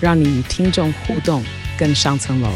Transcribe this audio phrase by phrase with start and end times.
[0.00, 1.44] 让你与听众互动
[1.78, 2.50] 更上层楼。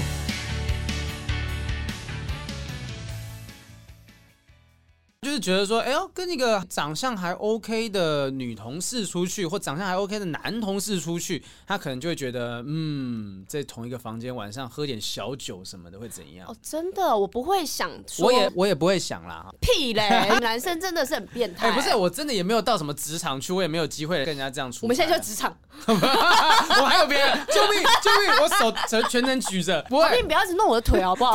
[5.43, 16.47] 觉得说，哎呦，跟一个长相还 OK 的女同事出去，或长相还 OK 的男同事出去，他可能就会觉得，嗯，在同一个房间晚上喝点小酒什么的会怎样？
[16.49, 19.47] 哦，真的，我不会想说，我也我也不会想啦。
[19.61, 20.09] 屁嘞，
[20.41, 21.69] 男生真的是很变态。
[21.69, 24.87] 哎，不是，我真的也没有到什么职场去，我也没有机会跟人家这样出。
[24.87, 25.57] 我们现在就职场，
[25.89, 28.31] 我还有别人，救命救命！
[28.43, 31.35] 我手全全程举着，不会，你不要一直弄我的腿好不好？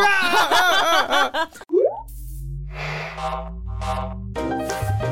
[3.80, 5.07] フフフフ。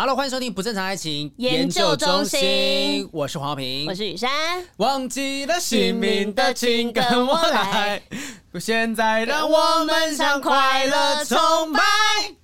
[0.00, 3.08] Hello，欢迎收听不正常爱情研究中心。
[3.10, 4.30] 我是黄浩平，我是雨珊。
[4.76, 8.00] 忘记了姓名的，请跟我来。
[8.60, 11.80] 现在让我们向快乐崇拜。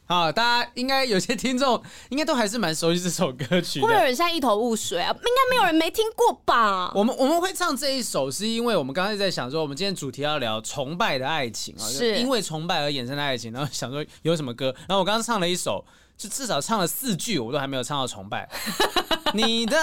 [0.06, 5.12] 好，大家应该有些听众应该都还是蛮熟悉这首歌曲会有人现在一头雾水啊？
[5.12, 6.91] 应该没有人没听过吧？
[6.92, 15.84] 我们我们会唱这一首，是因为我们刚才在想说，我们今天主题要聊崇拜的爱情啊，是因为崇拜而衍生的爱情，然后想说有什么歌，然后我刚刚唱了一首。
[16.17, 18.48] 就至少唱了四句，我都还没有唱到崇拜。
[19.34, 19.77] 你的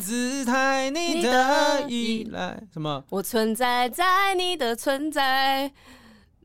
[0.00, 3.02] 姿态，你的依赖，什么？
[3.10, 5.72] 我存在在你的存在。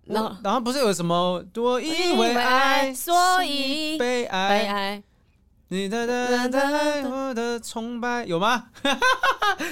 [0.05, 1.43] 然后，然后不是有什么？
[1.53, 5.01] 多因为爱，所以被爱。
[5.73, 8.65] 你的的的我的崇拜有吗？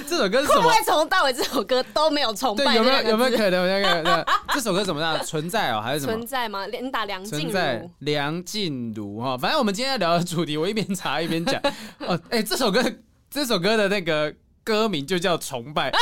[0.08, 0.72] 这首歌是什么？
[0.84, 2.74] 从头到尾这首歌都没有崇拜？
[2.74, 3.68] 有没有有没有可能？
[3.70, 4.24] 有没有？
[4.52, 5.24] 这首歌怎么样？
[5.24, 6.12] 存在哦，还是什么？
[6.14, 6.66] 存在吗？
[6.66, 7.90] 你打梁静茹。
[8.00, 11.62] 梁静茹哈，反正我们今天聊的主题，我一边查一边讲。
[11.98, 12.82] 哦，哎、这首歌，
[13.30, 14.34] 这首歌的那个
[14.64, 15.92] 歌名就叫崇拜。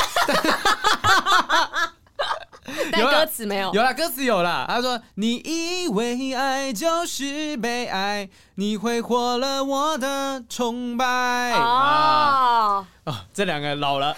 [2.93, 4.67] 但歌词没有，有啦，歌词有啦。
[4.69, 12.87] 他说：“你以为爱就是被爱，你挥霍了我的崇拜。”哦。
[13.11, 14.17] 哦，这两个老了，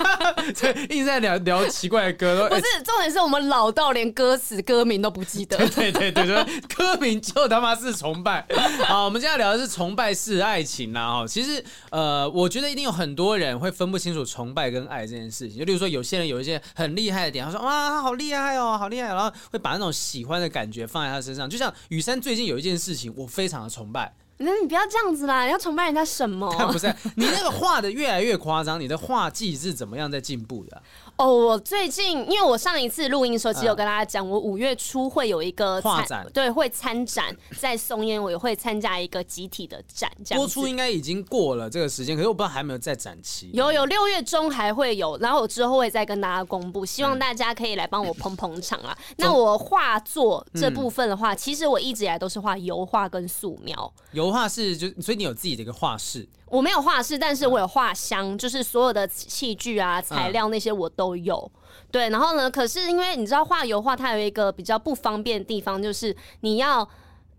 [0.56, 2.48] 所以一直在聊聊奇怪的歌。
[2.48, 5.58] 不是，重点是我们老到连歌词、歌名都不记得。
[5.68, 8.46] 对对对对，歌名就他妈是崇拜。
[8.88, 11.18] 好，我们今天要聊的是崇拜式爱情啦。
[11.18, 15.58] 哈，其实呃，我觉得一定有很多人会分不清楚崇拜跟爱这件事情。
[15.58, 21.50] 就例如说，有些人有一些很厉害的点，他说哇，他好厉害哦，好厉害，然后会把那种喜欢的感觉放在他身上。
[21.50, 24.14] 就像雨山最近有一件事情，我非常的崇拜。
[24.42, 25.44] 那你不要这样子啦！
[25.44, 26.48] 你要崇拜人家什么？
[26.72, 26.86] 不是
[27.16, 30.82] 你那个画的越来越夸张，你的画技是怎么样在进步的？
[31.20, 40.10] 哦，我最近因为我上一次录音的时候，其实有跟大家讲，我五月初会有一个画展，对，会参展在松烟，我也会参加一个集体的展。
[40.24, 43.50] 这样播出应该已经过了这个时间，可是我不知道还没有在展期。
[43.52, 48.96] 有有，六月中还会有，然后我之后会再跟大家公布，希望大家可以来帮我捧捧场啊。
[49.10, 53.92] 嗯、那我画作这部分的话，嗯、其实我一直以来都是画油画跟素描。
[54.12, 56.26] 油画是就所以你有自己的一个画室。
[56.50, 61.50] 我没有画室，但是我有画箱，就是所有的器具啊、材料那些我都有。
[61.54, 66.86] 嗯、对，然后呢，可是因为你知道画油画它有一个比较不方便的地方，就是你要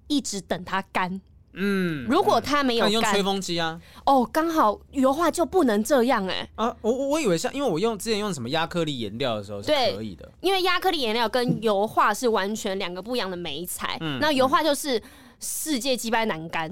[0.08, 1.22] 一直等它干。
[1.54, 3.78] 嗯，如果它没有干，用吹风机啊。
[4.06, 6.50] 哦，刚好油画就不能这样哎、欸。
[6.56, 10.32] 啊，我我以为像，因为我用之前用什么压克力颜料的时候是可以的。
[10.40, 13.98] 因为压克力颜料跟油画是完全两个不一样的媒材。
[14.00, 15.04] 嗯，那油画就是
[15.42, 16.70] 世界击败难干。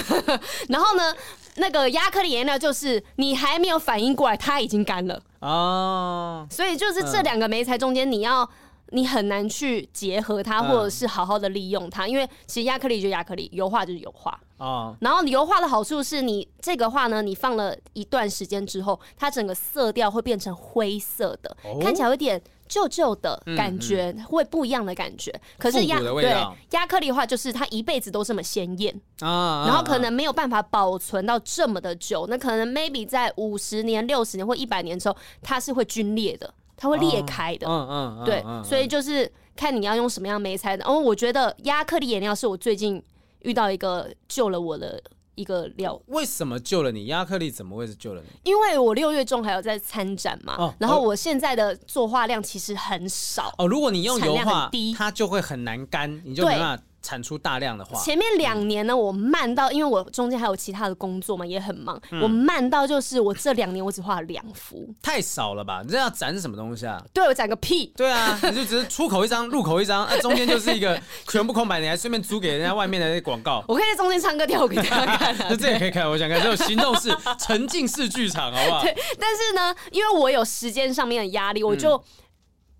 [0.70, 1.14] 然后呢？
[1.56, 6.46] 那个压克力颜料就是你还没有反应过来，它已经干了哦。
[6.50, 8.48] 所以就是这两个媒材中间，你要
[8.90, 14.96] 你很难去结合它，或者是好好的利用它，因为其实压克力就压克力，油画就是油画哦。
[15.00, 22.40] 然后油画的好处是你这个画呢，你放了一段时间之后，它整个色调会变成灰色的，看起来有点。
[22.68, 26.30] 旧旧的感觉会不一样的感觉，可是压对
[26.70, 28.94] 亚克力的话，就是它一辈子都这么鲜艳。
[29.20, 40.76] 啊，然后可能没有办法保存到这么的久，那可能 maybe 在五十年、六十年或一百年之后，它是会龟裂的，它会裂开的，嗯嗯，对，所以就是看你要用什么样媒材。
[40.76, 40.84] 的。
[40.84, 43.02] 哦，我觉得亚克力颜料是我最近
[43.40, 45.02] 遇到一个救了我的。
[45.36, 47.06] 一个料，为什么救了你？
[47.06, 48.50] 亚克力怎么会是救了你？
[48.50, 53.66] 因为我六月中还有在参展嘛，哦、然后我现在的作画量其实很少哦。
[53.66, 57.96] 如果你用油画，它就会很难干，你就没办法产出大量的画。
[58.00, 62.00] 前面两年呢，我慢到，因为我中间还有其他的工作嘛，也很忙。
[62.20, 65.82] 我慢到就是我这两年我只画了两幅，太少了吧？
[65.84, 67.00] 你这要展什么东西啊？
[67.14, 67.92] 对，我展个屁！
[67.96, 73.64] 对啊，你就只是出口一张，入口一张， 啊，中间就是一个全部空白，你还顺便租给人家外面的那广告。
[73.68, 76.10] 我可以在中间唱歌跳舞给大家看， 那这也可以看。
[76.10, 78.82] 我想看这种行动式、沉浸式剧场，好不好？
[78.82, 82.02] 对，但是呢，因为我有时间上面的压力，我就。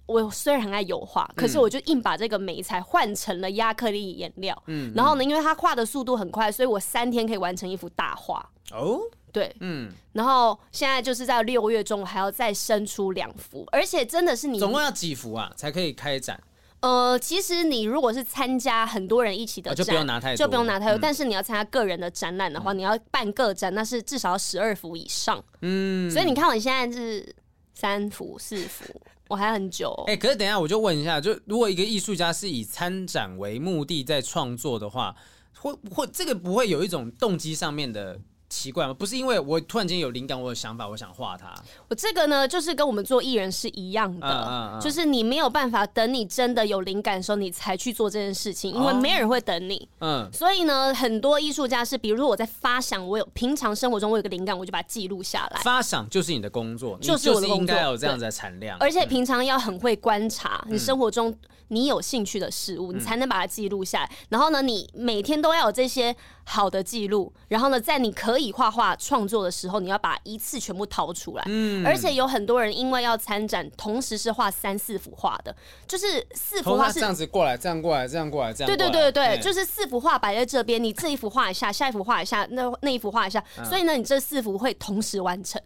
[0.06, 4.62] 我虽然很爱油画，可是我就硬把这个媒材换成了亚克力颜料。
[4.66, 8.48] 嗯，然后呢，因为它画的速度很快，所以我三天可以完成一幅大画。
[8.72, 9.00] 哦，
[9.32, 9.92] 对，嗯。
[10.12, 16.40] 然后现在就是在六月中，我还要再生出两幅，而且真的是你总共要几幅啊，才可以开展？
[16.80, 20.98] 呃，其实你如果是参加很多人一起的展，就不用拿太多，就不用拿太多。
[21.00, 25.42] 但是你要参加个人的展览的话，你要办个展，那是至少要十二幅以上。
[25.62, 27.34] 嗯，所以你看我现在是
[27.74, 28.84] 三幅、四幅。
[29.28, 35.14] 我还很久哎、可是等一下我就问一下，就如果一个艺术家是以参展为目的在创作的话，
[35.58, 38.20] 会会这个不会有一种动机上面的？
[38.56, 38.94] 奇怪吗？
[38.94, 41.52] 不是因为我突然间有灵感，我有想法，我想画它。
[41.88, 49.86] 我这个呢，就是跟我们做艺人是一样的，嗯嗯嗯、就是你没有办法等你真的有灵感的时候，你才去做这件事情，因为没人会等你。
[50.00, 55.60] 嗯，所以呢，很多艺术家是，比如说我在发想，我有平常生活中我有个灵感，我就把它记录下来。
[55.62, 58.78] 发想就是你的工作，就是我的工作，应该有这样子的产量。
[58.80, 61.36] 而且平常要很会观察你生活中
[61.68, 64.10] 你有兴趣的事物，嗯、你才能把它记录下来。
[64.28, 66.14] 然后呢，你每天都要有这些
[66.44, 67.32] 好的记录。
[67.48, 75.56] 然后呢，在你可以画画创创作的时候，你要把一次全部掏出来，嗯，而且有很多人因为要参展，同时是画三四幅画的，
[75.88, 85.58] 就是四幅画是这样子过来，这样过来，这样过来，这样对对对对，就是四幅画摆在这边，你这一幅画一下，下一幅画一下，那那一幅画一下，所以呢，你这四幅会同时完成。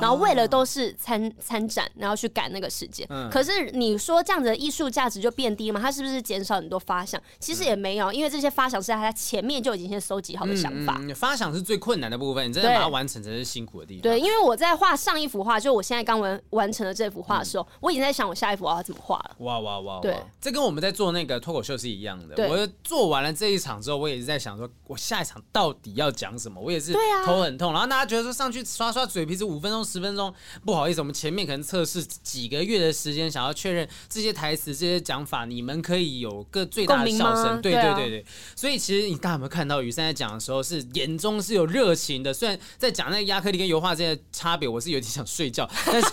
[0.00, 3.06] 然后为了都是参参展，然后去赶那个时间。
[3.10, 5.80] 嗯、可是你说这样子的艺术价值就变低吗？
[5.80, 7.20] 它是不是减少很多发想？
[7.38, 10.96] 其实也没有，因为这些发想是在他前面就已经先收集好的想法。
[10.98, 14.02] 嗯嗯、发想是最困难的部分，你真的把它完成才是辛苦的地方。
[14.02, 19.36] 对，因为我在画上一幅画，就我现在刚完完成了这幅画的时候，嗯、我已经在想我下一幅我要怎么画了。
[19.38, 20.00] 哇哇哇！
[20.00, 22.34] 对，这跟我们在做那个脱口秀是一样的。
[22.34, 26.60] 对我做完了这一场之后，我也是在想说，我下一场到底要讲什么？
[26.60, 26.92] 我也是
[27.24, 27.70] 头很痛。
[27.70, 30.32] 啊、然后大家觉得说上去刷刷嘴皮子五分钟十分钟。
[30.64, 37.60] 不好意思，我们前面可能测试几个月的时间，想要确认这些台词、这些讲法，你们可以有个最大的笑声。
[37.62, 42.32] 对对对对，所以其实你大家有没有看到，雨珊在讲的时候是眼中是有热情的。
[42.32, 45.68] 虽然在讲那个亚克力跟油画这些差别，我是有点想睡觉。
[45.86, 46.08] 但是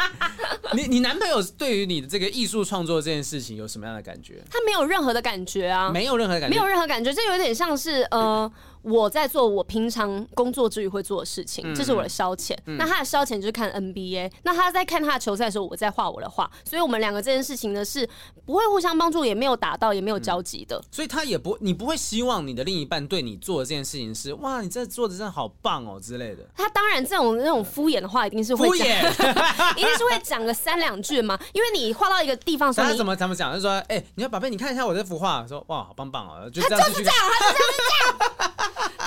[0.74, 4.42] 你你男朋友对于你的这个艺术创作这件事情有什么样的感觉？
[4.50, 8.50] 他没有任何的感觉啊，没有任何感觉，没有任何感觉，这有点像是呃。
[8.82, 12.56] 我在做我平常工作之余会做的事情，这是我的消遣。
[12.66, 18.08] 嗯、那他的消遣就是看 NBA，那他在看他的球赛的时候，我在画我的画，所以我们两个这件事情呢是
[18.46, 20.76] 不会互相帮助，也没有打到，也没有交集的。
[20.76, 26.46] 嗯、所以他也不，你不会希望你的另一半对你做的这件事情是哇，你这做的真的好棒哦之类的。
[26.56, 29.08] 他当然这种那种敷衍的话一定是会衍
[29.76, 33.54] 一定是会讲个三两句嘛，因为你画到一个地方，他怎么怎么讲？
[33.54, 38.48] 就说哎、欸，你说宝贝，你看一下我这幅画，说哇，好棒棒哦，就这样他就是这样，他就是这样。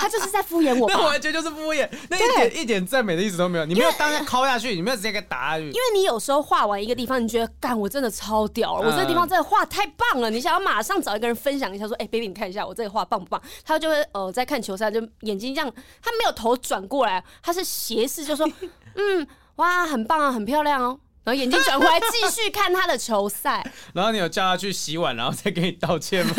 [0.02, 3.64] 他就是在敷衍我， 那完全就是敷衍，那一点一点赞美的意思都没有。
[3.64, 5.66] 你没有当下敲下去，你没有直接给他打下去。
[5.66, 13.40] 因为你有时候画完一个地方，你觉得干我真的超屌了，我这个地方真的画太棒了，你想要马上找一个人分享一下，说哎，baby 你看一下我这个画棒不棒？
[13.64, 15.72] 他就会呃在看球赛，就眼睛这样，
[16.02, 18.44] 他没有头转过来，他是斜视，就说
[18.96, 19.24] 嗯
[19.56, 23.64] 哇很棒啊，很漂亮哦，然后眼睛转回来继续看他的球赛。
[23.94, 26.34] 然后你有叫他去洗碗，然后再给你道歉吗？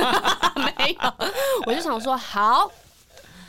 [0.77, 1.13] 没有，
[1.65, 2.69] 我就想说好。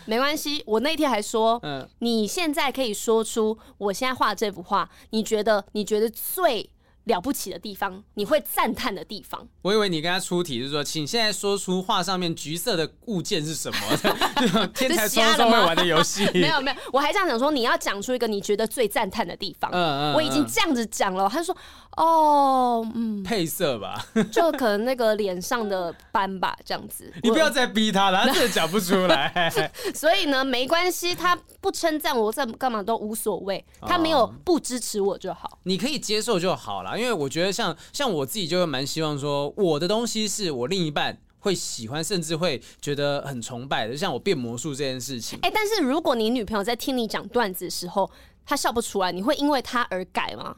[0.07, 6.71] 没关系，我那天还说，嗯，你现在可以说出我现在画这幅画，你觉得你觉得最
[7.05, 9.47] 了不起的地方，你会赞叹的地方。
[9.63, 14.67] 我以为你跟他出题，是说，请现在说出画上面橘色的物件是什么？
[14.75, 16.25] 天才冲冲会玩的游戏。
[16.35, 19.71] 没有没有，我还这样讲说，你要讲出一个你觉得最赞叹的地方。
[19.73, 21.57] 嗯嗯，嗯，我已经这样子讲了，他就说，
[21.97, 27.13] 哦，嗯，配色吧， 就可能那个脸上的斑吧，这样子。
[27.23, 29.53] 你不要再逼他了，他真的讲不出来。
[29.95, 36.94] 所以呢，没关系，他不称赞我，在干嘛都无所谓，他没有不支持我就好，你可以接受就好了。
[36.97, 43.97] 因为我觉得像像我自己就会蛮希望说，我的东西是我另一半会喜欢，甚至会觉得很崇拜的。
[43.97, 48.11] 像我变魔术这件事情，哎，但是如果你女朋友在听你讲段子的时候，
[48.47, 50.57] 她笑不出来，你会因为她而改吗？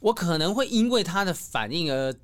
[0.00, 2.14] 我可能会因为她的反应而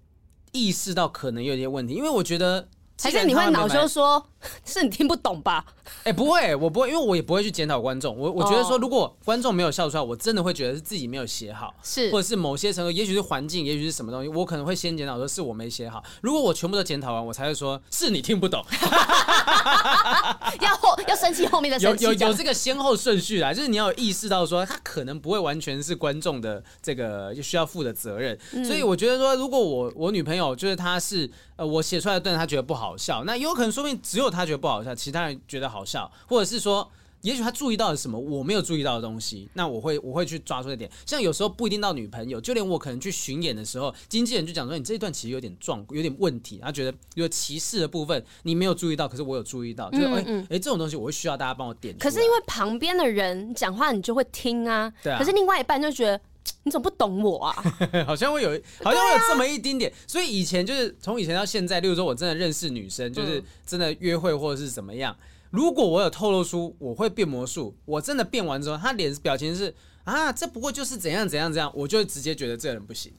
[0.53, 2.69] 意识到可能有些问题，因为我觉得
[3.03, 4.27] 还是你会恼羞说，
[4.65, 5.65] 是你听不懂吧？
[5.99, 8.17] 哎、欸，不会，我不会，因为我也不会去检讨观众。
[8.17, 16.03] 我我觉得说，如果观众没有笑出来，我真的会觉得是自己没有写好，是，或者是某些程度，也许是环境，也许是什么东西，我可能会先检讨说是我没写好。
[16.23, 18.65] 如果我全部都检讨完，我才会说是你听不懂。
[20.61, 28.39] 要后要生气后面的生气，有有有这个先后顺序啦，就是你要有意识到说，他可能不会完全是观众的这个需要负的责任。
[28.53, 36.91] 嗯、所以我觉得说，如果我我女朋友就是她是呃我写出来的段子，她觉得不好笑，那有可能说明只有她觉得不好笑，其他人觉得好笑，或者是说。
[37.27, 40.89] 也许他注意到了什么我没有注意到的东西，那我会我会去抓住一点。
[41.05, 51.99] 像有时候不一定到女朋友，就连我可能去巡演的时候，经纪人就讲说，你这一段其实有点状有点问题，他觉得有歧视的部分你没有注意到，可是我有注意到，就是哎哎这种东西我会需要大家帮我点。
[51.99, 55.19] 可是因为旁边的人讲话你就会听啊，对啊。
[55.19, 56.21] 可是另外一半就觉得
[56.63, 57.53] 你怎么不懂我啊？
[58.07, 58.51] 好像会有
[58.85, 59.93] 好像会有这么一丁点。
[60.07, 65.17] 所以以前就是从以前到现在，例如说我真的认识女生，就是真的约会或者是怎么样。
[65.57, 73.13] 如果我有透露出我会变魔术，我真的变完之后，他脸表情是啊，这不过就是怎样怎样怎样，我就会直接觉得这个人不行，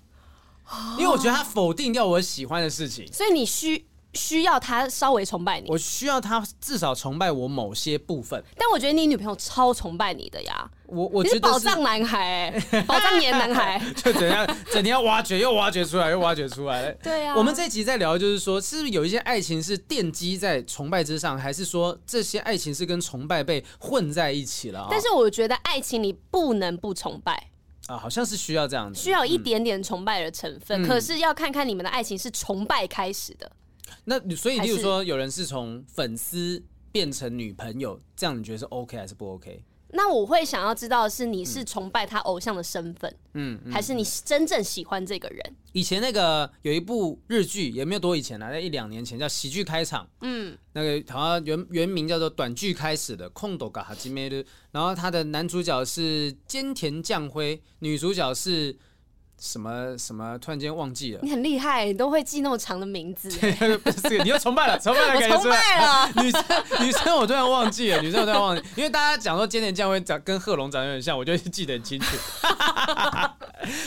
[1.00, 3.88] 因为我觉得他否定掉我喜欢的事情，所以你需。
[4.18, 8.44] 需要他稍微崇拜你，我需要他至少崇拜我某些部分。
[8.58, 12.52] 但我觉得你女朋友超崇拜你的呀，我我觉得是宝藏男孩，
[12.88, 16.92] 宝藏年男孩， 就怎样整天要挖掘，又挖掘出来，又挖掘出来。
[17.04, 24.88] 对啊，我们这一集在聊，就是说，是不是有一些爱情是奠基在崇拜之上，还是说这些爱情是跟崇拜被混在一起了？
[24.90, 27.52] 但是我觉得爱情你不能不崇拜
[27.88, 30.84] 啊，好像是需要这样子，需要一点点崇拜的成分。
[30.84, 33.50] 嗯、可是要看看你们的爱情是崇拜开始的。
[34.10, 39.62] 那所以，例如说，有人是从粉丝变成女朋友，这样你觉得是 OK 还是不 OK？
[39.90, 45.56] 那我会想要知道的是，你是崇拜他偶像的身份，嗯，还是你真正喜欢这个人？
[45.74, 58.78] 以前那个有一部日剧，也没有多以前了，在一两年前叫《喜剧开场》，嗯，那个好像原原名叫做《短剧开始的空斗嘎哈基梅的》，然后他的男主角是菅田将晖，女主角是。
[59.40, 60.38] 什么什么？
[60.40, 61.20] 突然间忘记了。
[61.22, 63.30] 你很厉害，你都会记那么长的名字。
[63.84, 66.12] 不是，你又崇拜了， 崇拜了，我崇拜了。
[66.24, 66.44] 女生，
[66.82, 72.18] 女生，我突然忘记了，女生我突然忘记，因为大家讲说尖田将辉长跟贺龙长得有点像，我就记得很清楚。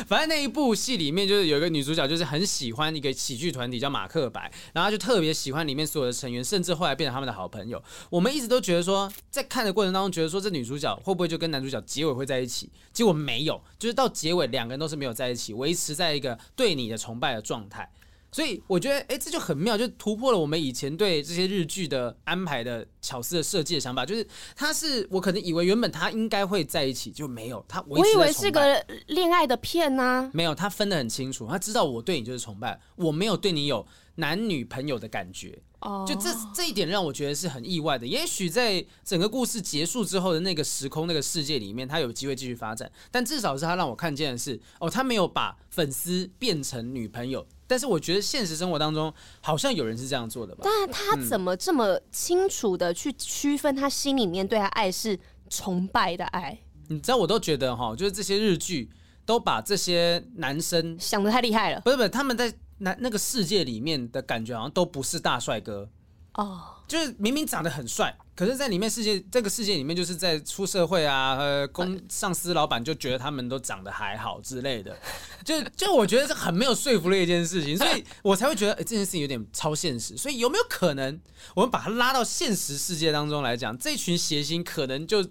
[0.07, 7.83] 反正那一部戏里面，就是有一个女主角，就是很喜欢一个喜剧团体叫马克白，然后就特别喜欢里面所有的成员，甚至后来变成他们的好朋友。
[8.09, 12.71] 我们一直都觉得说，在看的过程当中，觉得说这女主角会不会就跟男主角结尾会在一起？
[12.93, 15.40] 结果没有，就是到结尾两个人都是没有在一起。
[15.55, 17.91] 维持在一个对你的崇拜的状态，
[18.33, 24.07] 所以我觉得，哎，这就很妙，就突破了我们以前对这些日剧的安排的巧思的设计的想法。
[24.07, 27.83] 就是他是我可能以为原本他应该会在一起，就没有他。
[27.89, 33.85] 我以为是个恋爱的片呢，没有，他分得很清楚，他知道我对你就是崇拜，我没有对你有
[34.21, 35.59] 男女朋友的感觉。
[35.81, 38.07] 哦，就这这一点让我觉得是很意外的。
[38.07, 42.91] 也许在整个故事结束之后的那个时空、那个世界里面，他有机会继续发展。
[43.11, 47.47] 但至少是他让我看见的是，哦，他没有把粉丝变成女朋友。
[47.67, 49.11] 但是我觉得现实生活当中
[49.41, 50.61] 好像有人是这样做的吧？
[50.65, 56.61] 但他怎么这么清楚的去区分他心里面对他爱是崇拜的爱？
[56.89, 58.91] 你知道，我都觉得哈，就是这些日剧
[59.25, 61.81] 都把这些男生想的太厉害了。
[61.81, 62.53] 不是不是，他们在。
[62.81, 65.89] 那那个世界里面的感觉好像都不是大帅哥
[66.35, 66.89] 哦，oh.
[66.89, 74.97] 就是明明长得很帅，可是在里面世界这个世界里面，就是在出社会啊，呃，公上司老板就觉得他们都长得还好之类的，
[75.45, 80.17] 就就我觉得是很没有说服力的一件事情，所以 我才会觉得哎、欸，这件事情有点超现实。
[80.17, 81.21] 所以有没有可能，
[81.55, 85.25] 我们把它拉到现实世界当中来讲，这群谐星可能就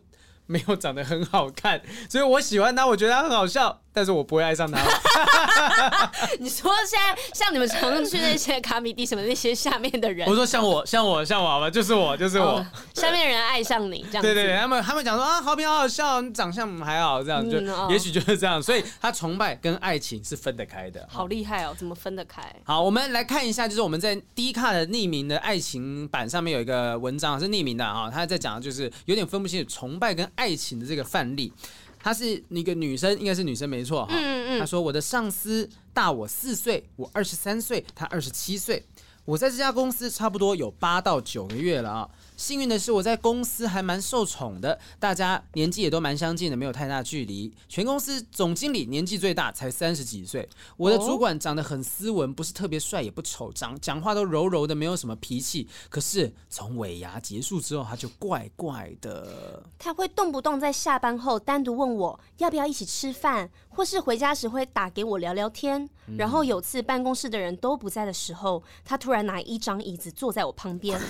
[0.45, 3.81] 没有长得很好看，所以我喜欢他，我觉得他很好笑。
[3.93, 4.79] 但是我不会爱上他。
[6.39, 14.21] 你说现在像你们常去那些卡米蒂什么那些下面的人，我说像我像我像我好吧，就是我就是我，哦、下面的人爱上你这样子。
[14.21, 18.61] 对对对，他们他们讲说啊，好比好好笑，你长相还好这样，就、嗯哦、也许就是这样。
[18.61, 21.05] 所以他崇拜跟爱情是分得开的。
[21.09, 22.43] 好厉害哦，怎么分得开？
[22.63, 31.51] 好，我们来看一下，就是我们在 D 卡的匿名的爱情版上面有一个文章是匿名的啊，他在讲的就是有点分不清楚崇拜跟爱情的这个范例。
[31.99, 34.13] 她是一个女生，应该是女生没错哈。
[34.13, 34.59] 嗯嗯。
[34.59, 38.83] 她说：“我的上司大我四岁，我二十三岁，他二十七岁。
[39.25, 47.53] 我在这家公司差不多有八到九个月了啊。”幸运的是，我在公司还蛮受宠的，大家年纪也都蛮相近的，没有太大距离。
[47.67, 50.47] 全公司总经理年纪最大，才三十几岁。
[50.77, 55.67] 我的主管长得很斯文，不是特别帅，也不丑，长讲话都柔柔的，没有什么脾气。
[55.89, 59.61] 可是从尾牙结束之后，他就怪怪的。
[59.77, 65.89] 他会动不动在下班后单独问我要不要一起吃饭，或是回家时会打给我聊聊天。
[66.17, 70.97] 然后有次办公室的人都不在的时候，他突然拿一张椅子坐在我旁边。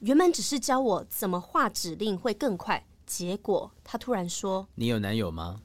[0.00, 5.60] 原本只是教我怎么画指令会更快，结果他突然说：“你有男友吗？”“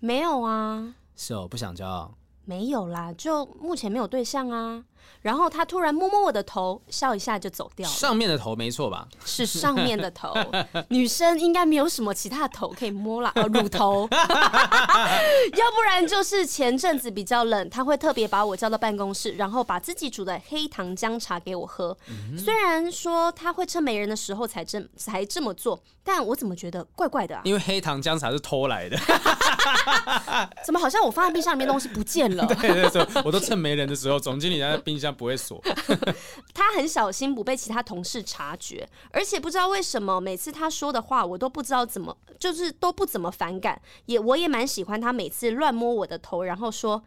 [0.00, 0.94] 没有啊。
[1.16, 2.14] ”“是哦，不想交。
[2.44, 4.84] ”“没有啦，就目前没有对象啊。”
[5.22, 7.94] 然后他突然摸摸我的头，笑一下就走掉了。
[7.94, 9.06] 上面的头没错吧？
[9.24, 10.34] 是上面的头。
[10.88, 14.08] 女生应该没有什么其他的头可以摸啦，哦，乳头。
[14.12, 21.96] 要不然就是前阵子比较冷，他会特别把我叫到办公室，然后把自己煮的黑糖姜茶给我喝。
[22.08, 27.42] 嗯、虽然说他会趁没人的时候才这才这么做，但我怎么觉得怪怪的啊？
[27.44, 28.96] 因为黑糖姜茶是偷来的。
[30.64, 32.46] 怎么好像我放在冰箱里面东西不见了？
[32.46, 34.98] 对对对，我都趁没人的时候，总经理在冰。
[34.98, 35.62] 冰箱不会锁，
[36.52, 47.00] 他很小心不被其他同事察觉，而且不知道为什么每次他说的话我都不知道怎么，就是都不怎么反感，也我也蛮喜欢他每次乱摸我的头，然后说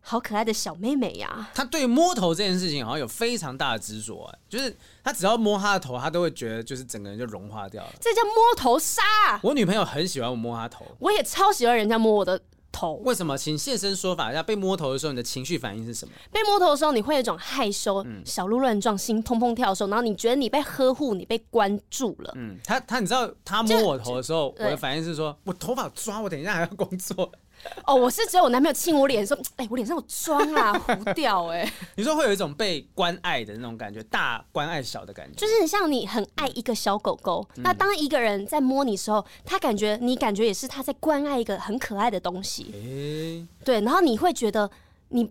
[0.00, 1.48] 好可爱的小妹妹呀。
[1.54, 7.92] 他对摸头这件事情好像有非常大的执着，哎，就是他只要摸他的头，他都会觉得就是整个人就融化掉了。
[8.00, 9.02] 这叫摸头杀。
[9.44, 12.40] 我女朋友很喜欢我摸她头，我也超喜欢人家摸我的。
[12.78, 13.36] 头为什么？
[13.36, 14.42] 请现身说法一下。
[14.42, 16.12] 被摸头的时候，你的情绪反应是什么？
[16.30, 22.32] 被摸头的时候，你会有一种害羞、嗯、小鹿乱撞、心砰砰跳的时候，然后你觉得你被呵护，你被关注了。
[22.36, 27.30] 嗯，他他，你知道他摸我头的时候，我的反应是说，我头发抓，我等一下还要工作。
[27.86, 31.72] 哦，我是只有我男朋友亲我脸说，哎、欸，我脸上有妆啊，糊掉哎、欸。
[31.96, 42.64] 你说会有一种被关爱的那种感觉，大关爱小的感觉，就是像你很爱一个小狗狗，嗯、那当一个人在摸你的时候，他感觉你感觉也是他在关爱一个很可爱的东西。
[42.72, 44.70] 欸、对，然后你会觉得
[45.08, 45.30] 你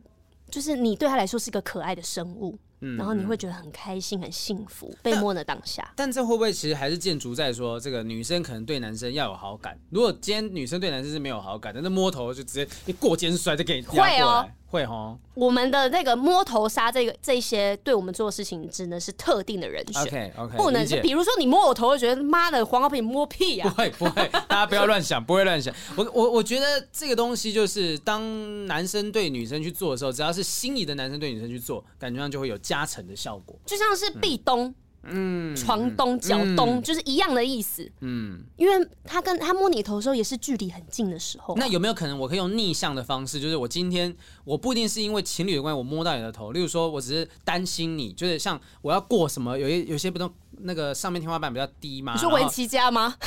[0.49, 2.57] 就是你对他来说是一个可爱的生物。
[2.79, 5.91] 然后你会觉得很开心、很幸福，被摸的当下。
[5.95, 9.79] 但这会不会其实还是建筑在说，这个女生可能对男生要有好感？
[9.89, 14.17] 如果今天女生对男生是没有好感，的，那摸头就直接一过肩摔就给你压过来。
[14.17, 14.49] 会哦。
[14.69, 20.01] 会齁，我们的那个摸头杀这个这些对我们做的事情，只能是特定的人选。
[20.03, 23.69] OK OK，不能是比如说你摸我头，就觉得妈的黄高平摸屁啊！
[23.69, 25.73] 不会不会， 大家不要乱想，不会乱想。
[25.95, 34.65] 我我我觉得这个东西就是当男生对女生去做的时候，只要是心仪的男生对女生去做，感觉上就会有加成的效果，就像是壁咚。
[34.65, 34.75] 嗯
[35.09, 37.89] 嗯，床东、脚东、嗯、就是一样的意思。
[38.01, 41.57] 嗯，因为他跟他摸你头的时候也是距离很近的时候、啊。
[41.59, 43.39] 那有没有可能我可以用逆向的方式？
[43.39, 52.13] 就是我今天我不一定是因为情侣的关系我摸到你的头，例如说我只是担心你，就是像我要过什么，有一有些不能那个上面天花板比较低嘛。
[52.13, 53.15] 你说围棋家吗？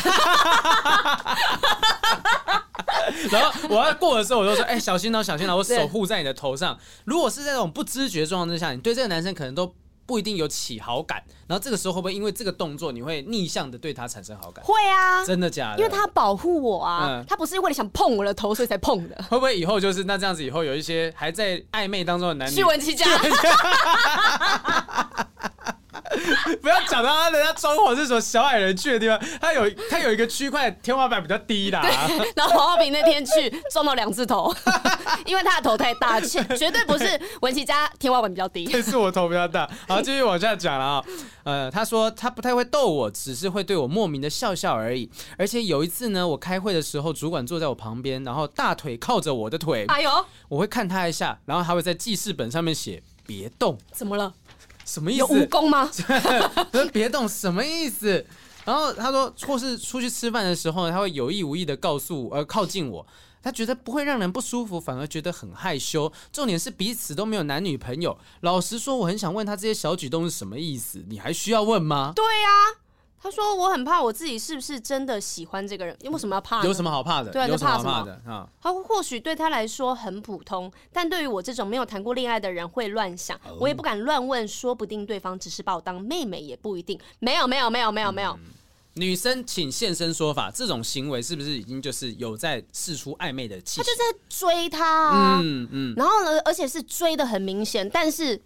[3.31, 9.75] 然后我要过的时候，我就说：“哎、欸，小心哦，小心哦，我守护在你的头上。”如果是在这种不知觉状况之下，你对这个男生可能都。
[10.11, 14.65] 不一定有起好感，然后这个时候会不会因为这个动作，你会逆向的对他产生好感？
[14.65, 15.79] 会啊，真的假的？
[15.79, 19.15] 因为他保护我啊，嗯、他不是因为你想碰我的头所以才碰的。
[19.31, 20.43] 会不会以后就是那这样子？
[20.43, 23.07] 以后有一些还在暧昧当中的男女，去文琪家。
[26.63, 31.79] 不要讲到他人家装潢是什么小矮人去的地方，他有他有一个区块天花板比较低的，
[32.37, 34.55] 然后黄浩平那天去撞到两次头，
[35.27, 39.69] 因为他的头太大， 绝绝对不是文琪家天花板比较低，是我头比较大。
[39.89, 41.05] 好，继续往下讲了啊，
[41.45, 45.11] 呃，他说他不太会逗我，只是会对我莫名的笑笑而已。
[45.37, 50.11] 而且有一次呢，我开会的时候，主管坐在我旁边，然后大腿靠着我的腿，哎呦，
[50.49, 54.33] 我会看他一下，然后他会在记事本上面写别动，怎么了？
[54.91, 55.21] 什么意思？
[55.21, 55.89] 有蜈蚣吗？
[56.93, 58.27] 别动，什么意思？
[58.65, 63.07] 然后他说，或是出去吃饭的时候，他会有意无意的告诉呃靠近我，
[63.41, 66.13] 他觉得不会让人不舒服，反而觉得很害羞。
[66.33, 68.19] 重点是彼此都没有男女朋友。
[68.41, 71.05] 老实说，我很想问他这些小举动是什么意思？
[71.09, 72.13] 你还需要问吗？
[72.17, 72.90] 对呀、啊。
[73.23, 75.95] 他说：“我很怕我自己是不是真的喜欢这个人？
[76.01, 76.65] 因为什么要怕？
[76.65, 77.31] 有什么好怕的？
[77.31, 78.49] 对啊，有什么好怕的啊？
[78.63, 83.39] 他或许对他来说很普通，但对于我这种没有谈过恋爱的人会乱想。
[83.59, 86.99] 我也不敢乱问，说不定对方只是把我当妹妹，也不一定。
[87.19, 88.39] 没有，没有，没有，没有，没有。
[88.95, 93.83] 女生请现身说法，这种行为是不是已经就是有在试出暧昧的气息？
[93.83, 95.95] 他就在追他，嗯嗯。
[95.95, 98.41] 然后呢，而且是追的很明显，但是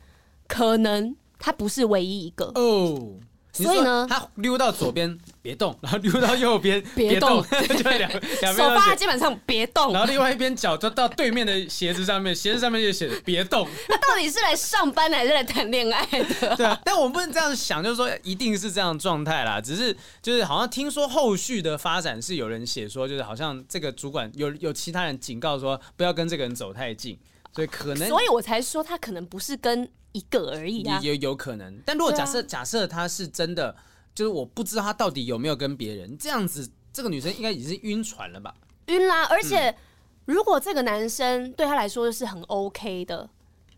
[0.48, 3.20] 可能他不是唯一一个哦。”
[3.54, 13.68] 所以呢，他溜到左边别动， 然后溜到右边 别动， 就两两边手放在肩膀上别动，然后另外一边脚就到对面的鞋子上面，鞋子上面就写着别动。
[13.88, 16.04] 他到底是来上班还是来谈恋爱
[16.40, 16.56] 的？
[16.56, 19.60] 对啊，但我们不能这样想，就是说一定是这样状态啦。
[19.60, 27.16] 只是就是好像听说后续的发展是有人写说，就是好像这个主管有有其他人警告说不要跟这个人走太近，
[27.54, 29.88] 所以可能，所以我才说他可能不是跟。
[30.14, 31.76] 一个而已啊，也有可能。
[31.84, 33.76] 但如果假设、啊、假设他是真的，
[34.14, 38.54] 就是我不知道他到底有没有跟别人这样子，这个女生应该已经是晕船了吧？
[38.86, 39.76] 晕啦，而且
[40.24, 43.28] 如果这个男生对他来说是很 OK 的，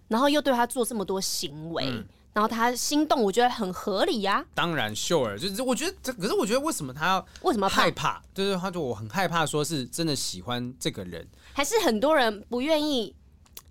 [0.08, 4.44] 然后又对他做这么多行为，嗯、然后他心动，我觉得很合理呀、啊。
[4.54, 8.22] 当然，sure，就是我觉得这，可是我觉得为什么他要为什么害怕？
[8.34, 13.14] 就是他就我很害怕，说是真的喜欢这个人，还是很多人不愿意。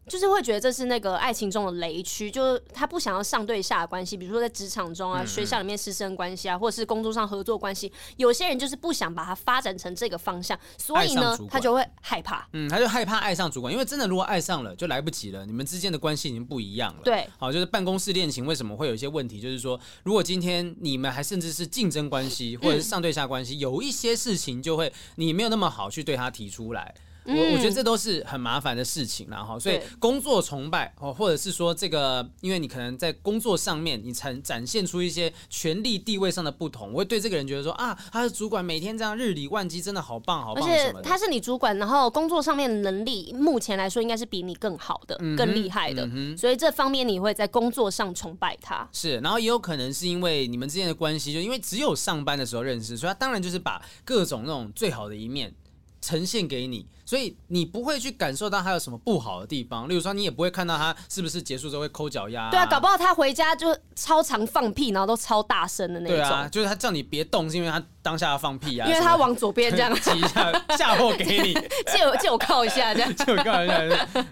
[0.08, 12.48] 就是会觉得这是那个爱情中的雷区，就是他不想要上对下的关系，比如说在职场中啊、学校里面师生关系啊，或者是工作上合作关系，有些人就是不想把它发展成这个方向，所以呢，他就会害怕。
[12.54, 17.02] 嗯，他就害怕爱上主管，因为真的如果爱上了就来不及了，你们之间的关系已经不一样了。
[17.04, 19.41] 对，好，就是办公室恋情为什么会有一些问题？
[19.41, 26.94] 就是说，如果今天你们还甚至是竞争关系，或者是上对下关系，嗯、有一些事情就会你没有那么好去对他提出来。
[27.25, 40.63] 我我觉得这都是很麻烦的事情，然后所以工作崇拜哦，或者是说这个，因为你可能在工作上面你才展现出一些权力地位上的不同，我会对这个人觉得说啊，他是主管，每天这样日理万机，真的好棒好棒。
[40.63, 48.88] 而且他是你主管，然后工作上面的能力目前来说应该是比你更好的、嗯、更厉害的，嗯、所以这方面你会在工作上崇拜他。
[48.91, 55.53] 是，然后也有可能是因为你们之间的关系，就因为只有上班的时候认识，所以他当然就是把各种那种最好的一面
[56.01, 56.85] 呈现给你。
[57.06, 62.50] 所以你不会去感受到他有什么不好的地方，例如说你也不会看到他是不是结束之后会抠脚丫。
[62.50, 66.18] 对啊，搞不好他回家就超常放屁，然后都超大声的那种。
[66.18, 68.88] 对啊，就是他叫你别动，是因为他当下要放屁啊。
[68.88, 71.54] 因为他往左边这样 挤一下，嫁祸给你，
[71.94, 73.78] 借我借我靠一下这样，借我靠一下。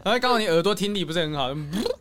[0.04, 1.50] 然后刚好你耳朵听力不是很好，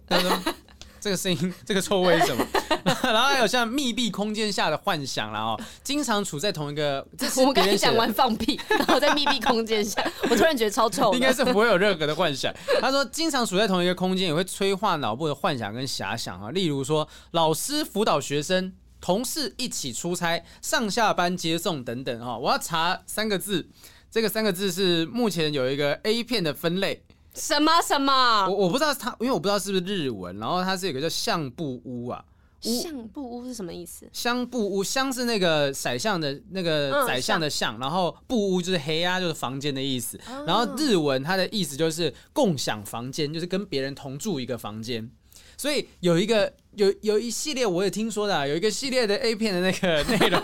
[0.08, 0.30] 他说
[1.02, 2.46] 这个声音这个臭味是什么？
[3.02, 7.04] 然后还有像密闭空间下的幻想，然后经常处在同一个。
[7.38, 11.12] 我们刚才讲完放屁，然后在密闭空间下，我突然觉得超臭。
[11.14, 12.54] 应该是不会有任何的幻想。
[12.80, 16.52] 他说，经常处在同一个空间，也会催化脑部的幻想跟遐想啊。
[16.52, 22.38] 例如说，老师辅导学生，同事一起出差，上下班接送等等哈。
[22.38, 23.68] 我要查三个字，
[24.08, 27.02] 这个三个字是目前有一个 A 片的分类。
[27.34, 28.46] 什么什么？
[28.46, 32.24] 我我不知道他，因为我不知道是不是日文，然后它是有个叫相布屋啊。
[32.60, 34.08] 相布屋是什么意思？
[34.12, 40.16] 相布屋，相是那个宰相的那个宰相的相，嗯、然后布屋就是黑啊，就是房间的意思。
[40.28, 45.10] 哦、然后日文它的意思就是共享房间，就是跟别人同住一个房间。
[45.56, 50.40] 所以有一个有有一系列我也听说的、啊，有一个系列的 A 片的那个内容。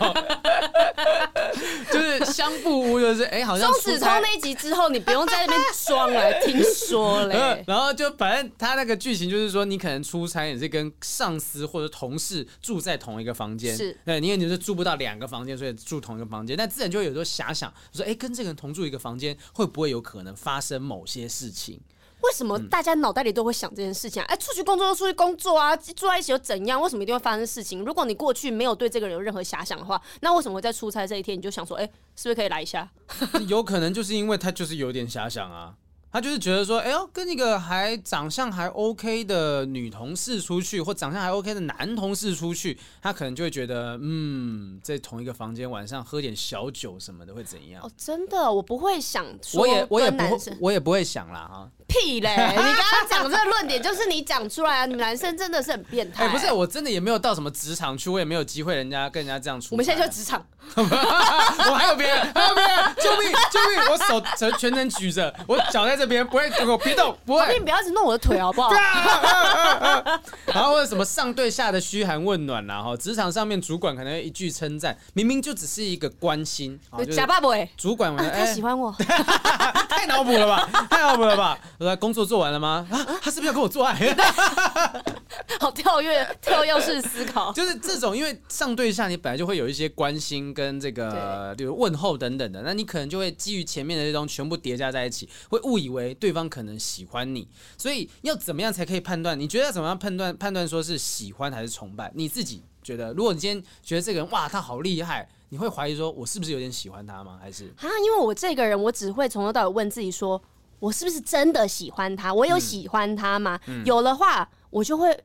[1.91, 3.71] 就是相布屋，就是哎、欸，好像。
[3.71, 7.63] 钟子聪那一集之后，你不用在那边装了，听说嘞。
[7.67, 21.79] 然后就反正他那个剧情就是说，你可能出差也是跟上司或者同事住在同一个房间，是对，你也就是住不到两个房间，所以住同一个房间，但自然就会有时候遐想，说哎、欸，跟这个人同住一个房间，会不会有可能发生某些事情？
[22.21, 24.25] 为什么大家脑袋里都会想这件事情啊？
[24.25, 26.81] 哎、欸，出去工作就出去工作啊，住在一起又怎样？
[26.81, 27.83] 为什么一定会发生事情？
[27.85, 32.89] 如果你过去没有对这个人有任何遐想的话，那为什么会在出差这一天你就想说，哎、欸，是不是可以来一下？
[33.47, 35.75] 有可能就是因为他就是有点遐想啊。
[36.11, 47.83] 他就是觉得说，哎呦，跟一个还长相还 OK 的女同事出去，或长相还 OK 的男同事出去，他可能就会觉得，嗯，在同一个房间晚上喝点小酒什么的会怎样？
[47.83, 51.71] 哦，真的，我不会想说，我也我也不会，我也不会想啦哈。
[51.89, 52.29] 屁嘞！
[52.29, 54.85] 你刚刚讲这个论点就是你讲出来啊！
[54.85, 56.25] 你们男生真的是很变态。
[56.25, 59.69] 哎，不是，我真的也没有到什么职场去，我也没有机会人家跟人家这样出。
[59.71, 60.45] 我们现在就职场，
[60.77, 63.91] 我还有别人，还有别人，救命救命！
[63.91, 67.57] 我手全全程举着，我脚在这边，不会，我别动，不会。
[67.57, 68.69] 你不要只弄我的腿好不好？
[70.45, 76.79] 然后或者什么上对下的嘘寒问暖然后职场上面主管可能一句称赞，明明就只是一个关心。
[77.11, 78.93] 假爸爸，主管他喜欢我，
[79.89, 80.69] 太脑补了吧？
[80.89, 81.57] 太脑补了吧？
[81.99, 82.87] 工作做完了吗？
[82.91, 83.95] 啊，他是不是要跟我做爱？
[85.59, 87.51] 好跳跃，跳跃式思考。
[87.53, 97.47] 就是这种，因为上对下，你本来就会有一些关心跟这个，比如问候等等的，那你可能就会基于前面的这种全部叠加在一起，会误以为对方可能喜欢你。
[97.77, 99.39] 所以要怎么样才可以判断？
[99.39, 100.35] 你觉得要怎么样判断？
[100.35, 102.11] 判断说是喜欢还是崇拜？
[102.15, 107.39] 你自己觉得，如果你今天觉得这个人哇，他好厉害，你会怀疑说我是不是有点喜欢他吗？
[107.41, 107.87] 还是啊？
[108.05, 110.41] 因为我这个人，我只会从头到尾问自己说。
[110.79, 112.33] 我是不是真的喜欢他？
[112.33, 113.59] 我有喜欢他吗？
[113.67, 115.17] 嗯嗯、有的话，我就会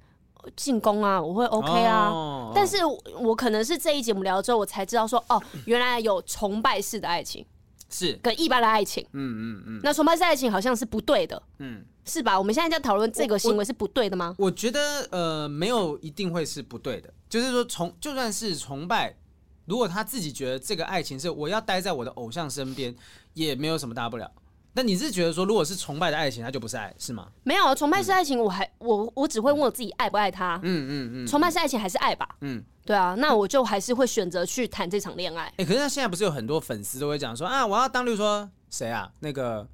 [0.57, 2.09] 进攻啊，我会 OK 啊。
[2.09, 2.79] 哦、但是
[3.21, 7.45] 我可能是这一节目聊了之后，我才知道说，哦，原来有崇拜式的爱情
[7.89, 9.07] 是跟一般的爱情。
[9.13, 9.81] 嗯嗯嗯。
[9.83, 12.39] 那崇拜式爱情好像是不对的，嗯，是吧？
[12.39, 14.35] 我们现在在讨论这个行为是不对的吗？
[14.39, 17.13] 我，我觉得呃，没有一定会是不对的。
[17.29, 19.17] 就是说，崇就算是崇拜，
[19.65, 22.95] 如果他自己觉得这个爱情是我要待在我的偶像身边，
[23.33, 24.31] 也没有什么大不了。
[24.77, 27.29] 那你是觉得说，如果是崇拜的爱情，它就不是爱，是吗？
[27.45, 30.59] 没有，崇拜是爱情，我还我我只会问我自己爱不爱他。
[30.65, 31.27] 嗯嗯嗯。
[31.27, 32.29] 崇拜是爱情还是爱吧？
[32.41, 35.53] 嗯，对啊，那我就还是会选择去谈这场恋爱。
[35.59, 39.09] 哎，可是他现在不是有很多粉丝都会讲说啊，我要当，例如说谁啊？
[39.21, 39.65] 那个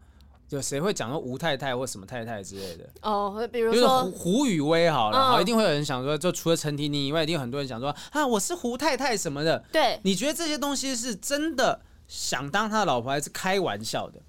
[0.50, 2.86] 有谁会讲说吴太太或什么太太之类的？
[3.00, 9.64] 哦，比如就是说胡胡宇威好了，一定会有人想说，就除了陈婷妮以外，一定有很多人想说啊，我是胡太太什么的。
[9.72, 14.20] 对，你觉得这些东西是真的想当他的老婆，还是开玩笑的？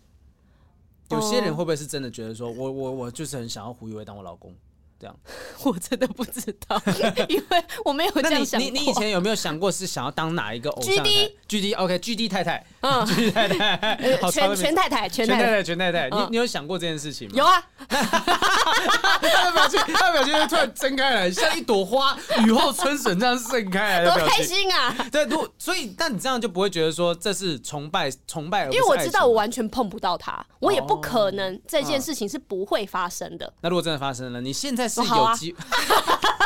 [1.11, 4.53] 有些人会不会是真的觉得说，我我我就是很想要胡一威当我老公？
[4.99, 5.19] 这样，
[5.65, 6.79] 我真的不知道，
[7.27, 8.69] 因为我没有这样想过。
[8.69, 11.31] 你你以前有没有想过是想要当哪一个偶像的太 GD
[11.73, 13.05] GD OK GD 太太，嗯
[14.31, 17.33] 全全太太，全太太全太太全太太，你嗯你有想过这件事情吗？
[17.37, 24.41] 有啊，他的表情，他的表情就突然睁开来，像一朵花雨后春笋这样盛开来的多开。
[24.41, 24.95] 心啊！
[25.11, 33.53] 对，如所以，但你这样就不会觉得说这是崇拜崇拜，因为我知道我完全碰不到他，我也不可能这件嗯事情是不会发生的。
[33.61, 35.55] 那如果真的发生了，你现在是有机，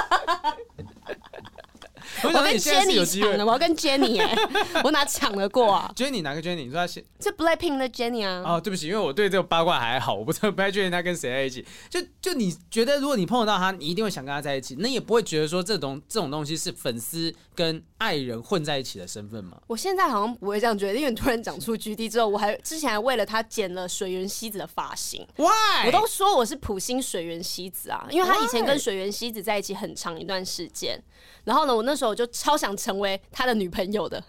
[2.23, 3.45] 我我跟 Jenny 抢的，。
[3.45, 4.35] 我要跟 Jenny 哎，
[4.83, 6.65] 我哪抢得过啊？Jenny 哪个 Jenny？
[6.65, 8.43] 你说他现是 Blackpink 的 Jenny 啊。
[8.45, 11.65] 哦，对不起，因为我对这个八卦还好，我不知道不太确定他跟谁在一起。
[11.89, 19.57] 就就你觉得，如果你碰得到他，你一定会想跟他在一起，那也不会觉得说这种这种东西是粉丝跟爱人混在一起的身份吗？
[19.67, 25.25] 我现在好像不会这样觉得，因为你突然讲出 GD 之后，我还之前还为了他剪了水原希子的发型。
[25.37, 25.85] Why？
[25.87, 31.01] 我都说我是普星水原希子啊，因为他以前跟水原希子在一起很长一段时间。
[31.43, 34.23] 然后呢，我那时候就超想成为他的女朋友的。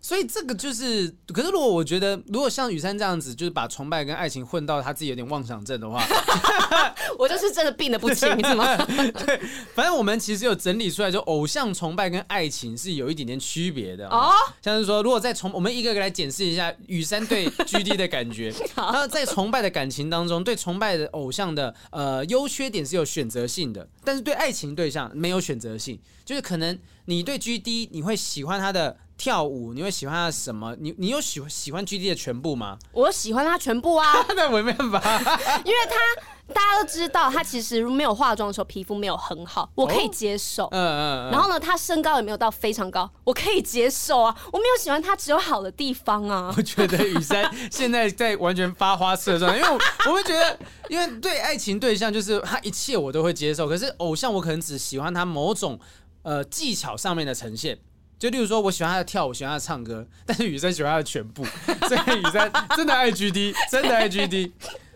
[0.00, 6.02] 所以这个就是，可是如果我觉得，如果像雨珊这样子，就是把崇拜跟爱情混到他自己有点妄想症的话，
[7.18, 8.76] 我就是真的病得不轻，是吗？
[9.74, 14.32] 反正我们其实有整理出来，就偶像崇拜跟爱情是有一点点区别的哦哦。
[14.62, 18.52] 像是说，如果在崇，我们一个一个来检视一下雨珊对 GD 的感觉。
[18.76, 30.74] 那在崇拜的感情当中，对崇拜的偶像的呃优缺点是有选择性的，但是对爱情对象没有选择性，就是可能你对 GD 你会喜欢他的跳舞，你会喜欢他什么？
[30.78, 32.78] 你你有喜欢喜欢 GD 的全部吗？
[32.92, 34.98] 我喜欢他全部啊， 那我没办法。
[35.66, 40.66] 因为他大家都知道，他其实没有化妆的时候皮肤没有很好，我可以接受。
[40.70, 41.30] 嗯嗯嗯。
[41.32, 44.34] 然后呢，他身高也没有到非常高，我可以接受啊。
[44.52, 46.54] 我没有喜欢他只有好的地方啊。
[46.56, 49.78] 我觉得雨珊现在在完全发花痴的状态，因为我
[50.10, 55.78] 我会觉得，因为对爱情对象就是他一切我都会接受，可是偶像我可能只喜欢他某种
[56.22, 57.76] 呃技巧上面的呈现。
[58.18, 61.44] 就例如说，我喜欢他的跳舞，喜欢他的唱歌，但是雨珊喜欢他的全部，
[61.88, 64.50] 所以雨珊真的爱 GD，真的爱 GD。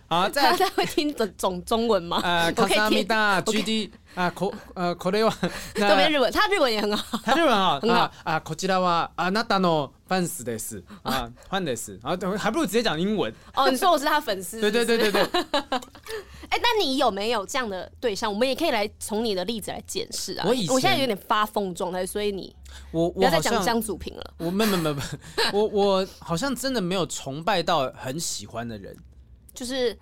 [0.09, 2.21] 好，再会听懂中中文吗？
[2.23, 5.34] 呃， 卡萨米听，达 GD 啊，口呃 口雷瓦，
[5.76, 7.20] 都没日文，他日文也很好。
[7.24, 13.34] 他日文好，很 好啊啊，こちらはあなたのファンスです啊，ファンです，然后还不如直接讲英文。
[13.54, 14.60] 哦，你说我是他粉丝？
[14.60, 15.24] 对对对对对。
[16.50, 18.32] 哎、那你有没有这样的对象？
[18.32, 20.46] 我们也可以来从你的例子来检视啊。
[20.48, 22.56] 我以前现在有点发疯状态，所以你
[22.92, 24.34] 我不要再讲我好像江祖平了。
[24.38, 25.02] 我没没没没，
[25.52, 28.96] 我我好像真的没有崇拜到很喜欢的人。
[29.54, 29.98] 就是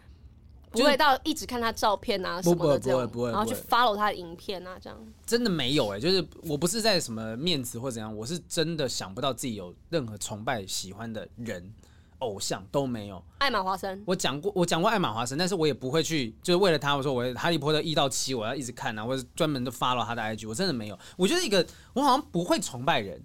[0.71, 4.99] 不就是会到一直看他照片啊什么的这样，不会不会不会然后去 follow 他的影片啊，这样。
[5.27, 11.73] 真的没有哎、就是我不是在什么面子或怎样，我是真的想不到自己有任何崇拜喜欢的人、
[12.19, 13.21] 偶像都没有。
[13.39, 20.99] 艾玛华森，我讲过，我讲过艾玛华森，但是我也不会去，就是为了他，我说我哈利波特一到七我要一直看啊，或者专门都 follow 他的 IG，我真的没有。
[21.17, 23.21] 我觉得一个我好像不会崇拜人，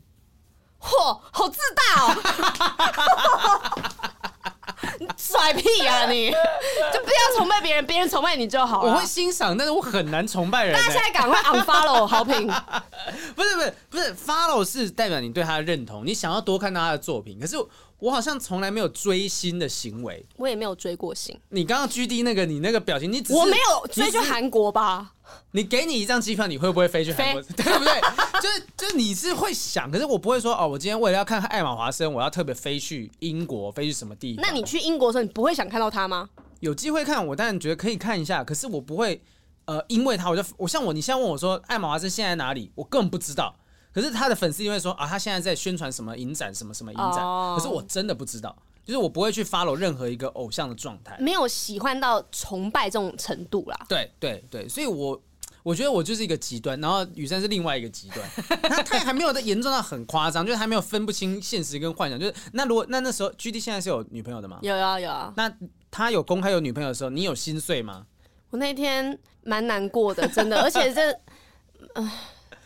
[0.80, 2.16] 嚯，好自大哦！
[5.00, 6.30] 你甩屁啊你！
[6.94, 8.92] 就不要崇拜别人，别人崇拜你就好了。
[8.94, 11.08] 我会欣赏，但是我很难崇拜人、大家现欸。
[11.08, 12.48] 在赶快 unfollow 好评。
[13.36, 17.40] 不是不是不是，follow 是代表你对他的认同，你想要多看到他的作品。
[17.40, 17.56] 可是
[18.00, 20.26] 我好像从来没有追星的行为。
[20.38, 25.14] 我也没有追过星，你刚刚 G D 那个，你那个表情，你只是我没有追去韩国吧？
[25.52, 27.42] 你给你一张机票，你会不会飞去韩国？
[27.56, 28.02] 对不对？
[28.42, 34.46] 就是就是你是会想，可是我不会说哦，我今天为了要看艾玛华森，我要特别飞去英国，飞去什么地方？
[34.46, 36.30] 那你去英国的时候，你不会想看到他吗？
[36.60, 39.22] 有机会看，我当然觉得可以看一下，可是我不会
[39.66, 43.56] 呃，因为他我就我像我，你现在问我说艾玛华森现在在哪里，我根本不知道。
[43.96, 48.54] 可是他的粉丝因为说啊，他现在在宣传什么影展，什么什么影展哦可是我真的不知道，
[48.84, 51.16] 就是我不会去 follow 任何一个偶像的状态。
[51.18, 53.86] 没有喜欢到崇拜这种程度啦。
[53.88, 55.22] 对对对，所以我
[55.64, 58.30] 我觉得我就是一个极端，然后雨珊是另外一个极端，
[58.70, 62.20] 他他还没有的严重到很夸张，就是还没有分不清现实跟幻想。
[62.20, 64.60] 就是那如果那那时候 GD 现在是有女朋友的吗？
[64.62, 65.52] 有啊有啊，那
[65.90, 68.06] 他有公开有女朋友的时候，你有心碎吗？
[68.52, 71.12] 我那天蛮难过的，真的，而且这，
[71.96, 72.12] 呃，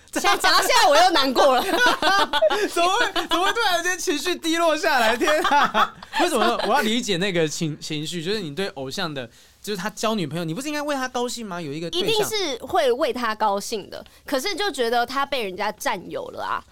[0.19, 1.61] 现在讲到现在我又难过了。
[2.73, 5.15] 怎么会怎么会突然间情绪低落下来？
[5.15, 5.93] 天啊！
[6.19, 8.23] 为什么我要理解那个情情绪？
[8.23, 9.29] 就是你对偶像的，
[9.61, 11.61] 就是他交女朋友，你不是应该为他高兴吗？
[11.61, 16.63] 有一个一定是会为他高兴的，可是就觉得他被人家占有了啊。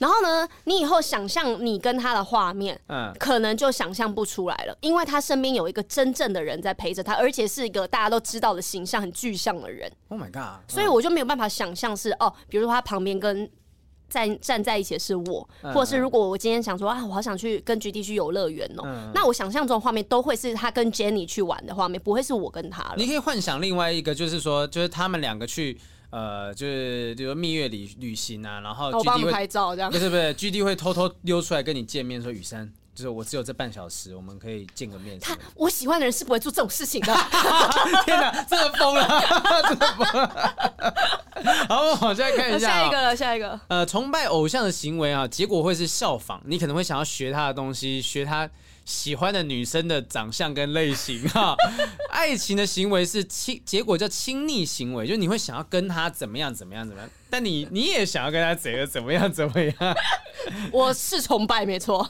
[0.00, 9.92] 然后呢，你以后想象你跟他的画面，嗯，可能就想象不出来了，因为他身边有一个真正的人在陪着他，而且是一个大家都知道的形象很具象的人。
[10.08, 10.66] Oh my god！
[10.66, 13.46] 所以我就没有办法想象是哦，比如说他旁边跟
[14.08, 22.94] 站站在一起的是我，或者是如果我今天想说啊，我好想去跟 GD 去游乐园哦，那我想象中的画面都会是他跟 Jenny 去玩的画面，不会是我跟他了。
[22.96, 25.78] 你可以幻想另外一个，就是说，就是他们两个去。
[26.10, 35.18] 呃，就是比如说蜜月旅旅行啊，然后 GD 会拍照这样，不是不是，GD 会偷偷溜出来跟你见面，说雨山，就是我只有这半小时，我们可以见个面。
[35.20, 37.14] 他我喜欢的人是不会做这种事情的。
[38.04, 40.54] 天哪，真的疯了，真的疯了。
[41.68, 43.60] 好，我们再看一下，下一个了，下一个。
[43.68, 48.50] 呃，崇拜偶像的行为啊，结果会是效仿，你可能会想要学他的东西，学他。
[48.84, 51.54] 喜欢的女生的长相跟类型哈，
[52.10, 59.74] 爱情的行为是亲，结果叫亲昵行为，就是你会想要跟他怎么样怎么样怎么样，但你你也想要跟他怎样怎么样怎么样。
[60.72, 62.08] 我是崇拜没错。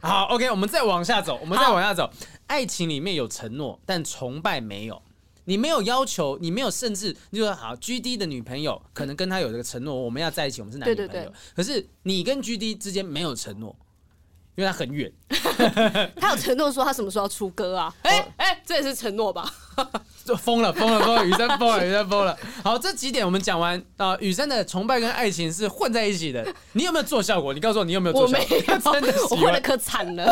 [0.00, 2.10] 好，OK，我们再往下走，我们再往下走。
[2.46, 5.00] 爱情里面有承诺，但崇拜没有。
[5.44, 11.08] 你没有要求，你没有甚至你就说好，GD 的女朋友可能跟他有这个承诺，我们要在一起，我们是男女朋友。
[11.08, 11.32] 对对对。
[11.54, 13.74] 可是你跟 GD 之间没有承诺。
[14.54, 15.10] 因为他很远，
[16.20, 17.94] 他有承诺说他什么时候要出歌啊？
[18.02, 19.50] 哎 哎、欸欸，这也是承诺吧？
[20.24, 21.24] 就疯了，疯了，疯了！
[21.24, 22.36] 雨山疯了，雨山疯了。
[22.62, 24.18] 好，这几点我们讲完啊、呃。
[24.20, 26.46] 雨山的崇拜跟爱情是混在一起的。
[26.74, 27.54] 你有没有做效果？
[27.54, 28.60] 你告诉我，你有没有做效果？
[28.60, 30.30] 真的，我混的可惨了。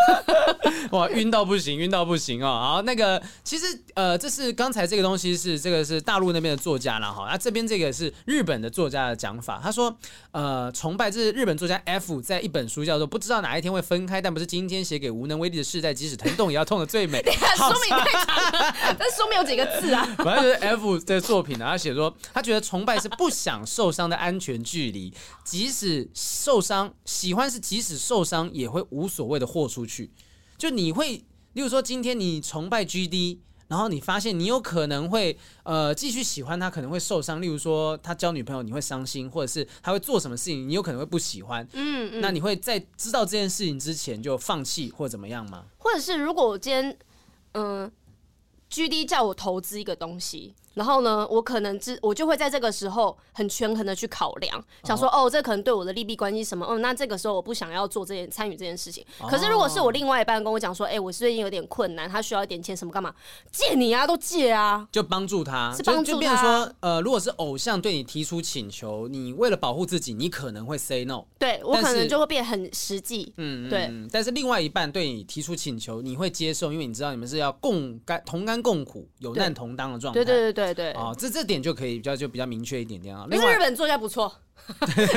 [0.93, 2.47] 哇，晕到不行，晕到不行哦。
[2.47, 7.27] 好，那个其实呃，这是刚才这个东西是这个是大陆那边的作家了哈。
[7.31, 9.59] 那这边这个是日本的作家的讲法。
[9.63, 9.97] 他说
[10.33, 17.19] 呃，崇拜这是日本作家 F 在一本书叫做《不知道哪一天会分开，但不是今天写给无能为力的世代，即使疼痛也要痛的最美》。
[17.31, 19.93] 书名太长了， 但 书名有几个字？
[19.95, 30.11] 啊，反正就是 F 的作品呢，他写说，他觉得崇拜是不想受伤的安全距离，即使受伤，喜欢是即使受伤也会无所谓的豁出去。
[30.59, 33.39] 就你会，例如说今天你崇拜 GD，
[33.71, 37.41] 然后你发现你有可能会呃继续喜欢他，可能会受伤。
[37.41, 41.65] 例如说他交女朋友你会伤心，或者是他会做什么事情你有可能会不喜欢。
[41.73, 45.67] 嗯，嗯，那你会在知道这件事情之前就放弃或怎么样吗？
[45.79, 46.97] 或者是如果我今天
[47.53, 47.85] 嗯。
[47.85, 47.91] 呃
[48.73, 50.55] GD 叫我投资一个东西。
[50.75, 59.05] 然后呢，我可能只我就会在这个时候很权衡的去考量，想说哦，这可能对我的利弊关系什么，哦，那这个时候我不想要做这件参与这件事情。
[59.29, 63.15] 可是如果是我另外一半跟我讲说，哎，我最近有点困难，他需要一点钱，什么干嘛？
[63.51, 66.13] 借你啊，都借啊，就帮助他，是帮助他。
[66.13, 71.25] 就变成说，呃，如果是偶像对你提出请求，你为了保护自己，你可能会 say no。
[71.39, 73.33] 对，我可能就会变很实际。
[73.37, 73.91] 嗯，对。
[74.13, 80.21] 但是另外一半对你提出请求，你会接受，因为你知道你们是要共甘同甘共苦、有难同当的状态。
[80.21, 80.93] 对对对对对。
[80.93, 81.41] 哦，这这。
[81.41, 83.27] 这点就可以比较就比较明确一点点啊。
[83.31, 84.31] 因为日本作家不错，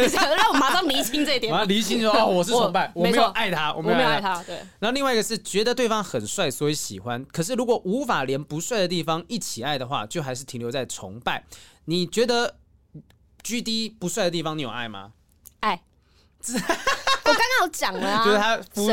[0.10, 1.52] 想 让我马上厘清这一点。
[1.54, 4.42] 马上厘清说哦，我是崇拜，我，我没有爱他，我没有爱他。
[4.44, 4.56] 对。
[4.80, 7.22] 然后另外一个是觉得对方很帅，所以喜欢。
[7.26, 11.44] 可是如果无法连不帅的地方一起爱的话，就还是停留在崇拜。
[11.86, 12.56] 你觉得
[13.44, 15.12] GD 不帅的地方你有爱吗？
[15.60, 15.82] 爱。
[16.56, 18.86] 我刚刚有讲了啊，就是他肤，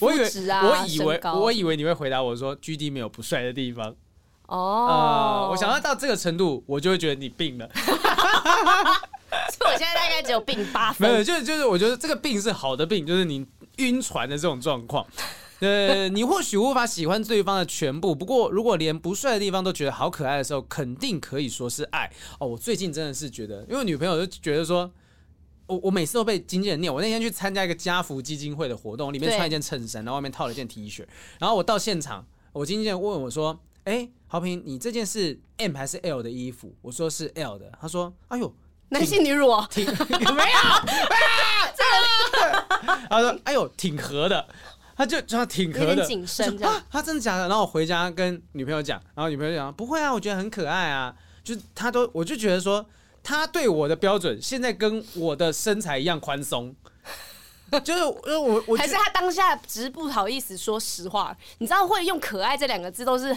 [0.00, 0.30] 我以为
[0.62, 3.94] 我以为高我以为你会回答我说 GD 没有不帅的地方。
[4.48, 4.90] 哦、oh.
[4.90, 7.68] 呃，我想要到这个程度，我就会觉得你病了。
[7.76, 11.06] 所以我现在大概只有病八分。
[11.10, 15.06] 没有，就是就是，我觉得这个病是好的病，就是你晕船的这种状况。
[15.60, 22.10] 呃，你或许无法喜欢对方的全部，不过如果连不帅的地方都觉得好可爱的时候，肯定可以说是爱。
[22.38, 24.90] 哦，我最近真的是觉得，因为女朋友就觉得说，
[25.66, 26.94] 我我每次都被经纪人念。
[26.94, 31.04] 我那天去参加一个家福基金会的活动，里面穿一件衬衫，然后外面套了一件 T 恤，
[31.38, 33.60] 然后我到现场，我经纪人问我说。
[33.84, 36.74] 哎、欸，豪平，你这件是 M 还是 L 的衣服？
[36.82, 37.72] 我说是 L 的。
[37.80, 38.54] 他说：“哎呦，
[38.90, 40.58] 男性女乳 挺有没有？
[40.68, 40.84] 啊，
[41.74, 41.82] 这
[42.38, 43.06] 个。
[43.08, 44.46] 他说：哎呦，挺合的。
[44.94, 46.82] 他就他挺合的，谨慎这样。
[46.90, 47.48] 他真的假的？
[47.48, 51.14] 然后我回家跟女朋友讲，然后女朋友讲不会啊，我觉得很可爱啊。
[51.42, 52.84] 就他都，我就觉得说
[53.22, 56.76] 他对我的标准现在跟我的身材一样宽松。”
[57.84, 63.28] 就是，因为我我还是他当下只是不好意思说实话，你知道会用可爱这两个字都是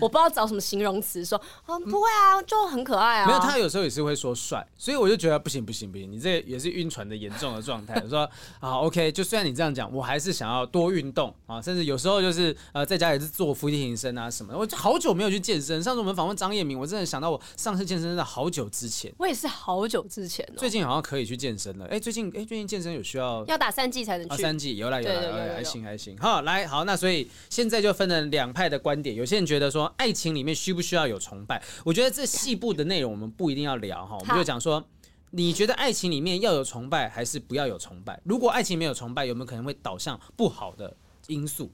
[0.00, 3.26] 我不知道找什么形容词说啊，不会啊，就很可爱啊。
[3.26, 8.00] 没有，他有时候也是会说帅，所以我就觉得不行不行不行，你这也是晕船的严重的状态。
[8.04, 8.20] 我说
[8.60, 14.58] 啊，OK，就虽然你这样讲，我还是想要多运动啊，甚至有时候就是呃在家也是做伏地挺身啊什么的。
[14.58, 19.12] 我好久没有去健身，上次我们访问张业明，我真的想到我上次健身真的好久之前。
[19.18, 21.86] 我也是好久之前，最近好像可以去健身了。
[21.86, 24.34] 哎，最近哎最近健身有需要要打三剂才能去。
[24.34, 26.18] 啊，三季有啦有啦有啦，还行还行。
[26.18, 29.14] 好，来好，那所以现在就分了两派的观点。
[29.14, 31.62] 有些人觉得说，爱情里面需不需要有崇拜？
[31.84, 34.84] 我觉得这细部的内容我们不一定要聊哈，我们就讲说，
[35.30, 38.20] 你觉得爱情里面要有崇拜还是不要有崇拜？
[38.24, 40.96] 如果爱情没有崇拜，有没有可能会导向不好的
[41.28, 41.70] 因素？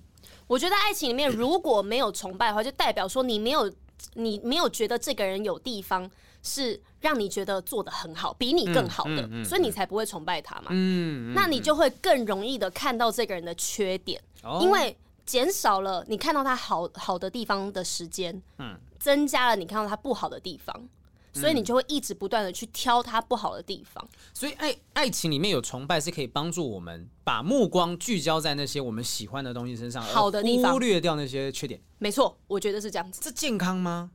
[0.47, 3.73] 我觉得爱情里面如果没有崇拜的话，就代表说你没有
[4.15, 6.09] 你没有觉得这个人有地方
[6.47, 10.69] 是让你觉得做的很好，比你更好的，嗯嗯嗯、所以你才不会崇拜他嘛。
[10.71, 20.89] 嗯，嗯那你就会更容易的看到这个人的缺点，哦、因为减少了你看到他好好的地方的时间，嗯，增加了你看到他不好的地方。
[21.33, 24.03] 所以你就会一直不断的去挑他不好的地方。
[24.03, 31.79] 嗯、所以爱爱情里面有崇拜，是可以帮助我们把目光聚焦在那些我们喜欢的东西身上，好的地方，忽略掉那些缺点。
[31.99, 33.21] 没错，我觉得是这样子。
[33.23, 34.13] 这健康吗？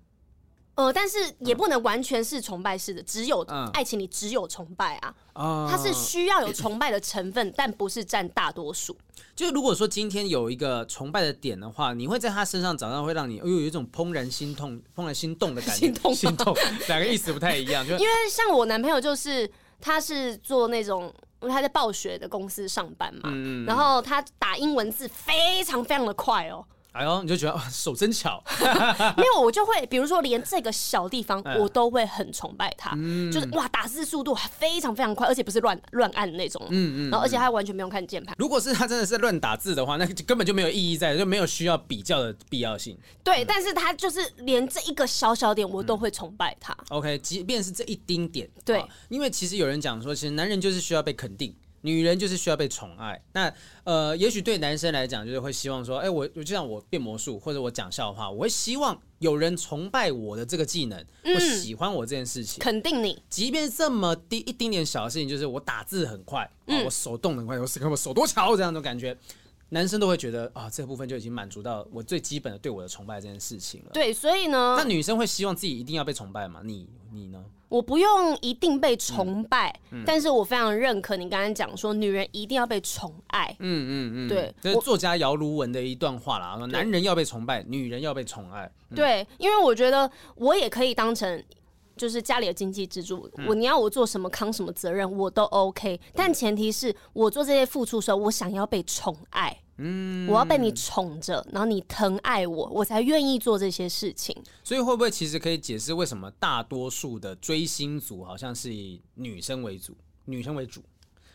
[0.75, 3.41] 呃，但是也不能完全是崇拜式的，只有
[3.73, 5.13] 爱情里只有崇拜啊。
[5.33, 8.95] 嗯、它是需要有崇拜的成分，但不是占大多数。
[9.35, 15.93] 就如果说今天有一个崇拜的点的话，你会在他身上找到会让你哎呦有一种怦然心痛、怦然心动的感觉。
[16.13, 16.55] 心痛，
[16.87, 17.85] 两个意思不太一样。
[17.85, 19.49] 就因为像我男朋友就是
[19.79, 26.65] 他是做那种，因为他在暴雪的公司上班嘛，嗯、然后他打英文字非常非常的快哦。
[26.91, 28.43] 哎呦，你就觉得 手真巧，
[29.15, 38.35] 没有我就会，比如说连这个小地方我都会很崇拜他，嗯、就是哇，打字速度非常非常快，而且不是乱乱按的那种，嗯嗯，然后而且他完全不用看键盘。
[38.37, 42.97] 如果是他真的是乱打字的话，那根本就没有意义在，就没有需要比较的必要性。
[43.23, 46.73] 对，嗯、但是他就是连这一个小小点我都会崇拜他。
[46.73, 51.55] 嗯、OK，即便是这一丁点，对，因为其实有人讲说，其实男人就是需要被肯定。
[51.81, 53.53] 女人就是需要被宠爱，那
[53.83, 63.21] 呃，也许对男生来讲，就是会希望说，哎、欸，我就像我变魔术或者我讲笑话，我会希望有人崇拜我的这个技能，我喜欢我这件事情，肯定你。
[63.29, 69.17] 即便这么低一丁点小的事情，就是我打字很快，啊，我手动很快，我看我手多巧这样的感觉，
[69.73, 73.91] 男生都会觉得啊，这个部分就已经满足到我最基本的对我的崇拜这件事情了。
[73.93, 76.59] 对，所以呢，那女生会希望自己一定要被崇拜吗？
[76.63, 77.41] 你你呢？
[77.69, 83.47] 我不用一定被崇拜，嗯嗯、但是我非常认可你刚才讲说，女人一定要被宠爱。
[83.59, 83.87] 嗯
[84.19, 88.69] 嗯嗯，对，这是作家姚卢文的一段话啦，说男人要被崇拜，女人要被宠爱。
[88.89, 91.41] 嗯、对，因为我觉得我也可以当成
[92.01, 99.55] 就是家里的经济支柱，嗯、我你要我做什么扛什么责任我都 OK，但前提是我做这些付出的时候，我想要被宠爱。
[99.77, 104.35] 嗯，我要被你宠着，然后你疼爱我，我才愿意做这些事情。
[104.63, 109.95] 所以会不会其实可以解释为什么大多数的追星族好像是以女生为主，
[110.25, 110.81] 女生为主，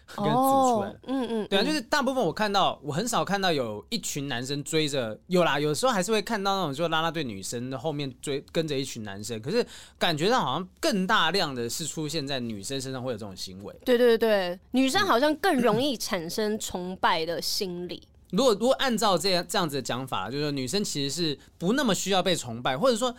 [0.16, 1.00] 跟组出来的？
[1.08, 9.66] 嗯嗯，对啊，就是大部分我看到，我很少看到有一群男生追着，有啦，有时候还是会看到那种就拉拉队女生的后面追跟着一群男生，可是
[9.98, 13.74] 感觉上好像更大量的是出现在女生身上会有这种行为。
[13.84, 18.02] 对对对，女生好像更容易产生崇拜的心理。
[18.30, 23.14] 如果如果按照这样这样子的讲法，就是说女生其实是不那么需要被崇拜，或者说，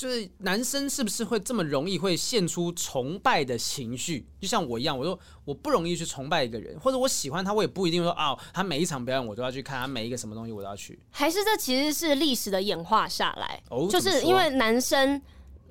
[0.00, 4.26] 就是男生是不是会这么容易会现出崇拜的情绪？
[4.40, 10.98] 就像我一样，我说我不容易去崇拜一个人，或者我喜欢他，我也不一定说啊、哦，他每一场表演我都要去看，他每一个什么东西我都要去。
[11.10, 15.20] 还是这其实是历史的演化下来，哦、就是因为男生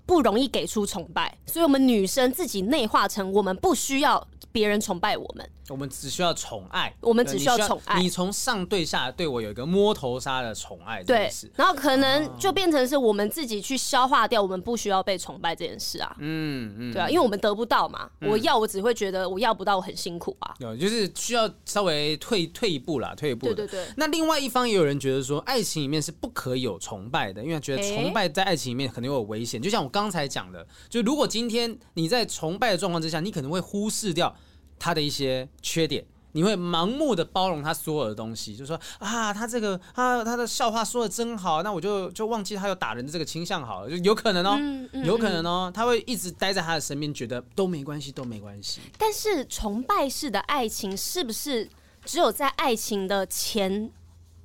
[0.06, 5.50] 不容易给出崇拜，所以我们女生自己内化成我们不需要别人崇拜我们。
[5.70, 8.02] 我们只需要宠爱，我们只需要宠爱。
[8.02, 16.16] 你从上对下对我有一个摸头杀的宠爱，对，然后可能就变成是我们自己去消化掉，我们不需要被崇拜这件事啊。
[16.20, 18.10] 嗯嗯，对啊，因为我们得不到嘛。
[18.22, 20.54] 我要，我只会觉得我要不到，我很辛苦啊。
[20.60, 23.48] 有，就是需要稍微退退一步啦，退一步。
[23.48, 23.86] 对对对。
[23.98, 29.62] 那另外一方也有人觉得说，爱情里面是不可以有崇拜的，因为觉得崇拜在爱情里面可能有危险。
[29.62, 34.36] 就像我刚才讲的，就如果今天你在崇拜的状况之下，你可能会忽视掉
[34.80, 36.04] 他的一些缺点。
[36.34, 48.80] 你会盲目的包容他所有的东西，就说啊，他这个他他的笑话说的真好，那我就就忘记他有打人的这个倾向好了，就有可能哦，嗯嗯、有可能哦，他会一直待在他的身边，觉得都没关系，都没关系。
[48.96, 51.68] 但是崇拜式的爱情是不是
[52.06, 53.90] 只有在爱情的前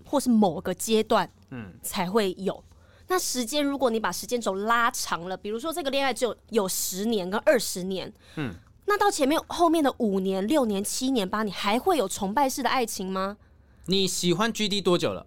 [0.07, 2.55] 或是某个阶段，嗯，才会有？
[2.55, 8.55] 嗯、那时间如果你把时间轴拉长了，比如说这个恋爱只有有十年跟二十年，嗯。
[8.87, 13.37] 那到前面后面的五年、六年、七年、八年，还会有崇拜式的爱情吗？
[13.87, 15.27] 你喜欢 GD 多久了？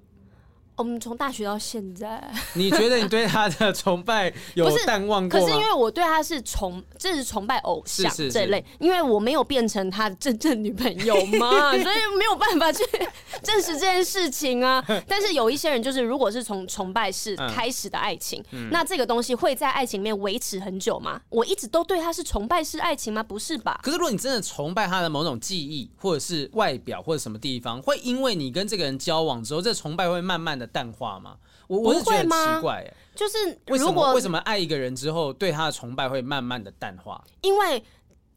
[0.77, 2.23] 我们从大学到现在，
[2.53, 5.45] 你觉得你对他的崇拜有淡忘过吗？
[5.45, 12.83] 可是因为我对他是崇，这是崇拜偶像这一类，因为我没有变成他的真正女朋友嘛， 所以没有办法去
[13.41, 14.83] 证实这件事情啊。
[15.07, 21.19] 但是有一些人就是，如果是从崇拜式开始的爱情，嗯、那这个东西会在爱情里面维持很久吗？
[21.29, 23.23] 我一直都对他是崇拜式爱情吗？
[23.23, 23.79] 不是吧？
[23.81, 30.66] 可是如果你真的崇拜他的某种记忆，或者是外表，或者什么地方，会因为你跟这个人交往之后，这个崇拜会慢慢的。
[30.67, 31.37] 淡化吗？
[31.67, 37.21] 我我是觉得奇怪，哎，就是为什么为什么爱一个人之后，对他的崇拜会慢慢的淡化？
[37.41, 37.83] 因为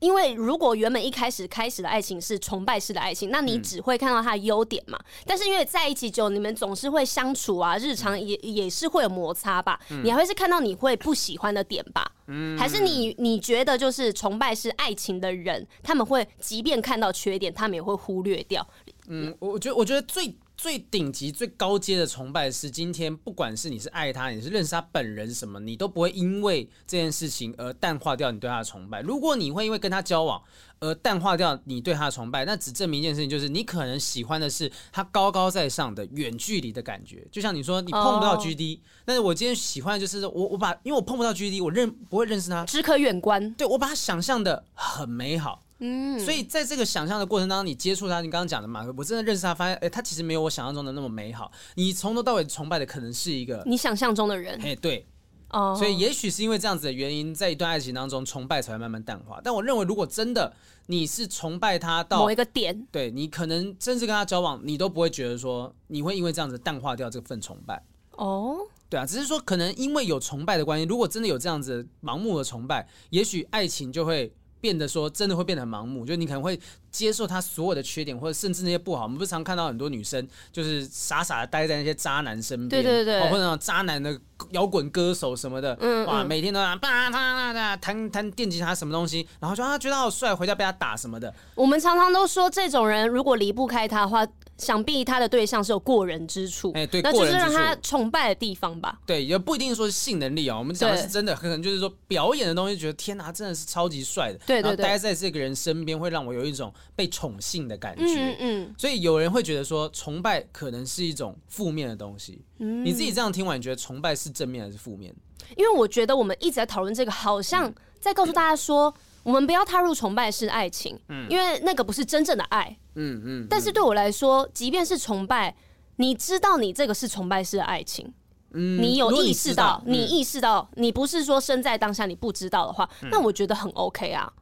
[0.00, 4.98] 因为如果原本一开始开始的爱情是崇拜式的爱情，那你只会看到他的优点嘛。
[4.98, 9.78] 嗯、但是因为在一起久，你们总是会相处啊，日常也也是会有摩擦吧。
[9.90, 12.10] 嗯、你还会是看到你会不喜欢的点吧？
[12.26, 18.66] 嗯，还是你你觉得就是崇拜式爱情的人，他们会即便看到缺点，他们也会忽略掉。
[19.06, 20.34] 嗯，我我觉得我觉得最。
[20.62, 29.00] 最顶级、最高阶的崇拜是，今天不管是你是爱他，你是认识他本人什么，你都不会因为这件事情而淡化掉你对他的崇拜。
[29.00, 30.42] 如果你会因为跟他交往
[30.78, 37.26] 而淡化掉你对他的崇拜，那只证明一件事情，就是你可能喜欢的是他高高在上的远距离的感觉。
[37.32, 38.84] 就像你说，你碰不到 GD，、oh.
[39.06, 43.50] 但是我今天喜欢的就是我，我把因为我碰不到 GD，我认不会认识他，只可远观。
[43.54, 45.62] 对，我把他想象的很美好。
[45.82, 51.50] 嗯，所以在这个想象的过程当中，你接触他，你刚刚讲的嘛，我真的认识他，发现，哎，他其实没有我想象中的那么美好。
[51.74, 55.06] 你从头到尾崇拜的可能是一个你想象中的人，哎，对，
[55.48, 59.40] 哦，所以也许是因为这样子的原因，在一段爱情当中，崇拜才会慢慢淡化。
[59.42, 60.52] 但我认为，如果真的
[60.84, 67.82] 你是崇拜他到某一个点，对，你可能甚至跟他交往，你都不会觉得说你会因为这样子淡化掉这份崇拜。
[68.16, 68.58] 哦，
[68.90, 74.30] 对啊，只是说可能因为有崇拜的关系，如果真的有这样子盲目的崇拜，也许爱情就会。
[74.60, 76.58] 变得说真的会变得很盲目，就你可能会
[76.90, 79.04] 接受他所有的缺点，或者甚至那些不好。
[79.04, 84.18] 我们不是常看到很多女生就是傻傻的待在那些渣男身边，对对对，或者那种渣男的
[84.50, 91.32] 摇滚歌手什么的，嗯，哇，每天都啊啪啪啪弹弹电吉他什么东西，然后就啊觉得好帅，回家被他打什么的。
[91.54, 94.26] 我们常常都说，这种人如果离不开他的话。
[94.60, 99.00] 想必他的对象是有过人之处，哎，对，那就是让他崇拜的地方吧。
[99.06, 104.38] 对，也不一定说是性能力啊，我们讲的是真的，可能就是说表演的东西，觉得天哪，真的是超级帅的。
[104.46, 108.04] 对对对，待在这个人身边会让我有一种被宠幸的感觉。
[108.04, 108.74] 嗯嗯。
[108.78, 112.42] 所以有人会觉得说，崇拜可能是一种负面的东西。
[112.58, 112.84] 嗯。
[112.84, 115.14] 你自己这样听完，你觉得崇拜是正面还是负面？
[115.56, 118.94] 因为我觉得我们一直在讨论这个，好像在告诉大家说。
[119.22, 123.46] 我们不要踏入崇拜式爱情，嗯，因为那个不是真正的爱，嗯嗯。
[123.50, 125.54] 但是对我来说，即便是崇拜，
[125.96, 128.10] 你知道你这个是崇拜式的爱情，
[128.52, 134.32] 嗯，你有意识到，你意识到，你不是说身在当下你不知道的话，那我觉得很 OK 啊。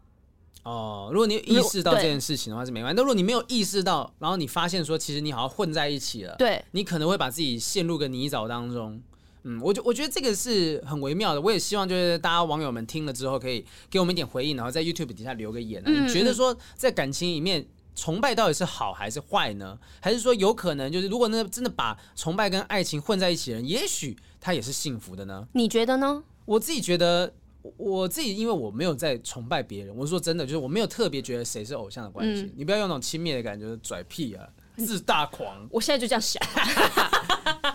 [0.68, 9.00] 哦，如果你意识到这件事情的话是没关系，但如果你没有意识到，然后你发现说其实你好像混在一起了，对，你可能会把自己陷入个泥沼当中。
[9.44, 15.86] 嗯，我觉我觉得这个是很微妙的，我也希望就是大家网友们听了之后可以给我们一点回应，然后在 YouTube 底下留个言啊。
[15.86, 19.78] 嗯，你觉得说在感情里面崇拜到底是好还是坏呢？
[20.00, 25.48] 还是说有可能就是如果那真的把崇拜跟爱情混在一起的人，也许他也是幸福的呢？
[25.52, 26.22] 你觉得呢？
[26.44, 27.30] 我自己觉得，
[27.76, 32.42] 我自己因为我没有在崇拜别人，我说真的，就是我没有特别觉得谁是偶像的关系。
[32.42, 35.68] 嗯，你不要用那种轻蔑的感觉，拽屁啊，自大狂。
[35.70, 36.42] 我现在就这样想。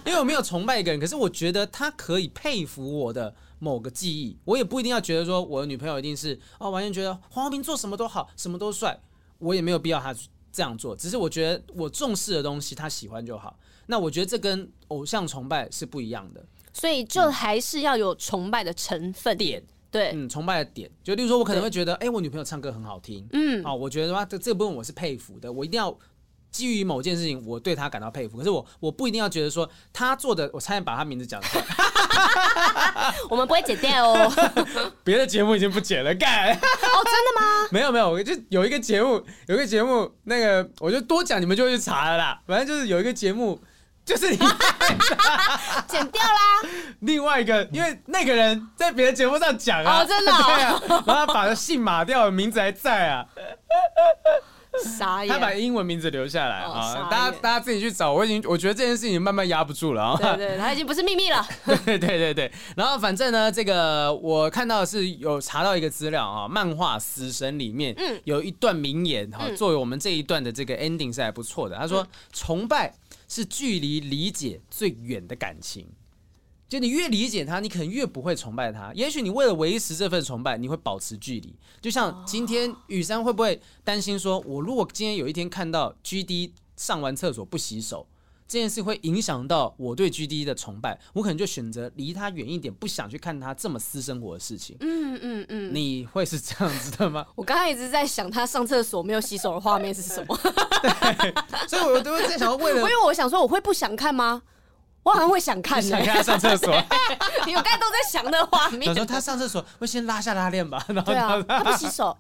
[0.05, 4.37] 因为我没有崇拜一个人，可是我觉得他可以佩服我的某个记忆。
[4.45, 8.99] 我也不一定要觉得说我的女朋友一定是哦，完全觉得黄豪平做什么都好，什么都帅。
[9.39, 10.13] 我也没有必要他
[10.51, 13.57] 这样做，只是我觉得我重视的东西他喜欢就好。
[13.87, 19.63] 那我觉得这跟偶像崇拜是不一样的，所以就还是要有崇拜的成分点。
[19.93, 25.97] 对，嗯，崇拜的点，就例如说我可能会觉得，哎、欸，我女朋友唱歌很好听，嗯，啊，我觉得的话这这个部分我是佩服的，我一定要。
[26.53, 28.37] 基于某件事情，我对她感到佩服。
[28.37, 31.65] 可是我我不一定要觉得说她做的，我差点把她名字讲出来。
[33.27, 34.31] 我们不会剪掉哦。
[35.03, 36.53] 别的节目已经不剪了，干。
[36.53, 37.67] 哦，真的吗？
[37.73, 42.39] 没有没有，我就有一个节目，有一个节目，那个我就多讲，你们就会去查了啦。
[42.45, 43.59] 反正就是有一个节目，
[44.05, 44.37] 就是你
[45.87, 46.69] 剪掉啦。
[47.01, 53.25] 另外一个，因为那个人在别的节目上讲啊，哦，真的，哦，对啊，然后他把他姓码掉，名字还在啊。
[54.83, 57.07] 傻眼，他把英文名字留下来啊！
[57.07, 60.17] 大家大家自己去找，我已经我觉得这件事情慢慢压不住了啊！
[60.19, 61.45] 对对，他已经不是秘密了。
[61.85, 71.75] 对对对对，然后反正呢，这个我看到的是有查到一个资料啊，漫画《死神》里面有一段名言哈，作为我们这一段的这个 ending 是还不错的。
[71.77, 72.91] 他说：“崇拜
[73.33, 75.87] 是距离理解最远的感情。”
[76.69, 78.91] 就你越理解他，你可能越不会崇拜他。
[78.95, 81.55] 也许你为了维持这份崇拜，你会保持距离。
[81.79, 88.07] 就像今天雨珊会不会担心说，我如果今天有一天看到 GD 上完厕所不洗手，
[88.53, 94.77] 这件事会影响到我对 GD 的崇拜，我可能就选择离他远一点，不想去看他这么私生活的事情。
[94.79, 97.25] 嗯嗯嗯，你会是这样子的吗？
[97.33, 100.37] 我刚刚一直在想他上厕所没有洗手的画面是什么，
[100.83, 101.33] 对，
[101.67, 104.43] 所以我都会在想，为了，因为我想说，我会不想看吗？
[105.01, 106.71] 我好像会想看，想看他上厕所。
[107.47, 108.87] 你们刚才都在想那画面。
[108.87, 112.15] 我说他上厕所会先拉下拉链吧，然后他不洗手，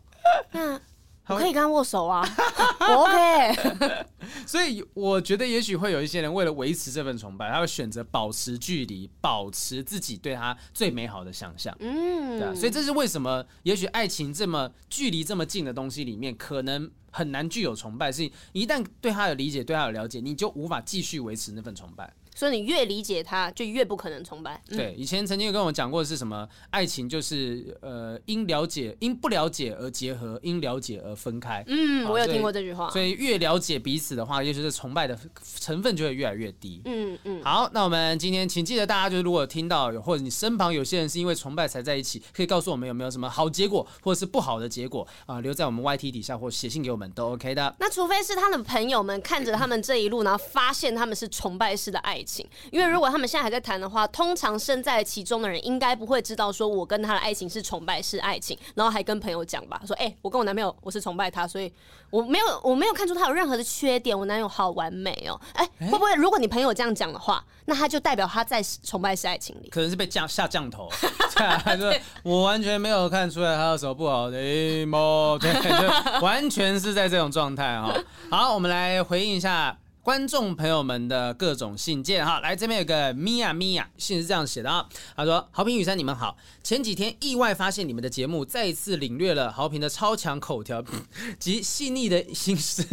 [0.51, 0.79] 那
[1.27, 2.27] 我可以跟他握手啊，
[2.81, 4.05] 我 OK。
[4.45, 11.75] 所以我觉得，也许会有一些人为了维持这份崇拜，他会选择保持距离，保持自己对他最美好的想象。
[11.79, 12.53] 嗯，对啊。
[12.53, 13.45] 所以这是为什么？
[13.63, 18.11] 也许爱情这么距离这么近的东西里面，可能很难具有崇拜。
[18.11, 22.11] 是，一旦对他有理解，对他有了解，你就无法继续维持那份崇拜。
[22.35, 24.61] 所以你越理解他，就越不可能崇拜。
[24.69, 26.47] 嗯、对，以前曾经有跟我讲过的是什么？
[26.69, 31.63] 爱情就是呃，因了解，因不了解而结合，因了解而分开。
[31.67, 32.89] 嗯，我有听过这句话。
[32.89, 35.17] 所以越了解彼此的话，也就是崇拜的
[35.59, 36.81] 成分就会越来越低。
[36.85, 37.43] 嗯嗯。
[37.43, 47.75] 好，那我们今天请记得大家，就是如果听到有或者你身旁有些人是因为崇拜才在一起，可以告诉我们有没有什么好结果，或者是不好的结果啊、呃，留在我们 YT 底下或写信给我们都 OK 的。
[47.79, 61.71] 那除非是他的朋友们看着他们这一路，然后发现他们是崇拜式的爱情，因为如果他们现在还在谈的话，通常身在其中的人应该不会知道说我跟他的爱情是崇拜式爱情，然后还跟朋友讲吧，说哎、欸，我跟我男朋友我是崇拜他，所以
[62.09, 70.89] 我没有我没有看出他有任何的缺点，我男友好完美哦、喔，哎、欸，会不会如果你朋友这样讲的话，那他就代表他在崇拜式爱情里，可能是被降下降头，
[71.77, 77.93] 对， 我完全没有看出来他有什么不好的对，就完全是在这种状态哈。
[78.29, 79.77] 好，我们来回应一下。
[80.03, 84.85] 观众朋友们的各种信件哈，来这边有个米娅米娅，信是这样写的啊，
[85.15, 90.83] 他说：豪平雨山你们好，前几天意外发现你们的节目再一次领略了豪平的超强口条
[91.39, 92.85] 及细腻的心思，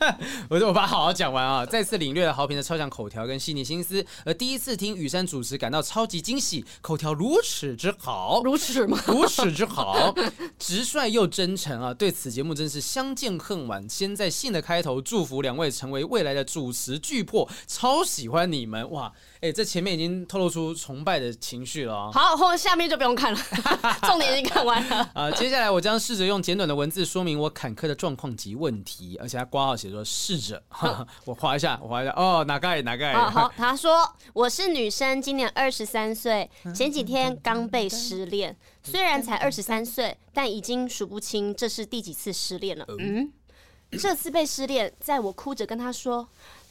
[0.50, 9.02] 我说我把它好好讲完啊，再次领略了豪平的超强口条跟细腻心思，而第一次听雨山主持感到超级惊喜，口条如此之好，如此吗？
[9.06, 10.14] 如此之好，
[10.60, 13.88] 直率又真诚啊，对此节目真是相见恨晚。
[13.88, 16.57] 先在信的开头祝福两位成为未来的主。
[16.58, 19.12] 主持巨破，超喜欢你们哇！
[19.36, 22.10] 哎、欸，这前面已经透露出崇拜的情绪了哦。
[22.12, 23.38] 好，后下面就不用看了，
[24.02, 24.96] 重点已经看完了。
[24.96, 30.60] 啊、 呃，接下来我将试着用简短的文字说明我坎坷的状况及问题，而且他挂号写说试着。
[31.24, 32.12] 我划一下，我划一下。
[32.16, 33.12] 哦，哪个哪个？
[33.30, 42.84] 好， 他说我是女生，今年二十三岁，前几天刚被失恋，虽然才二十三岁，但已经数不清这是第几次失恋了。
[42.98, 43.32] 嗯。
[43.92, 46.28] 这次被失恋，在我哭着跟他说：“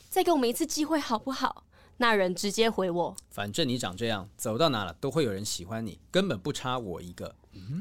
[0.10, 1.64] 再给我们一次机会好不好？”
[2.00, 7.36] 那人直接回我：“反正你长这样，走到哪了都会有人喜欢你，根本不差我一个。”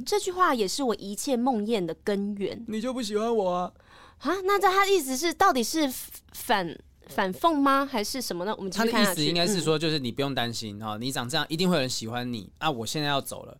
[0.06, 2.64] 这句话也是我一切梦魇的根源。
[2.66, 3.72] 你就不喜欢我啊？
[4.20, 4.32] 啊？
[4.44, 5.86] 那这他的意思是到底是
[6.32, 6.78] 反
[7.08, 7.84] 反讽吗？
[7.84, 8.54] 还是什么呢？
[8.56, 12.70] 我们他的意思应该是说，就是你不用担心啊，你长这样一定会有人喜欢你啊！
[12.70, 13.58] 我现在要走了。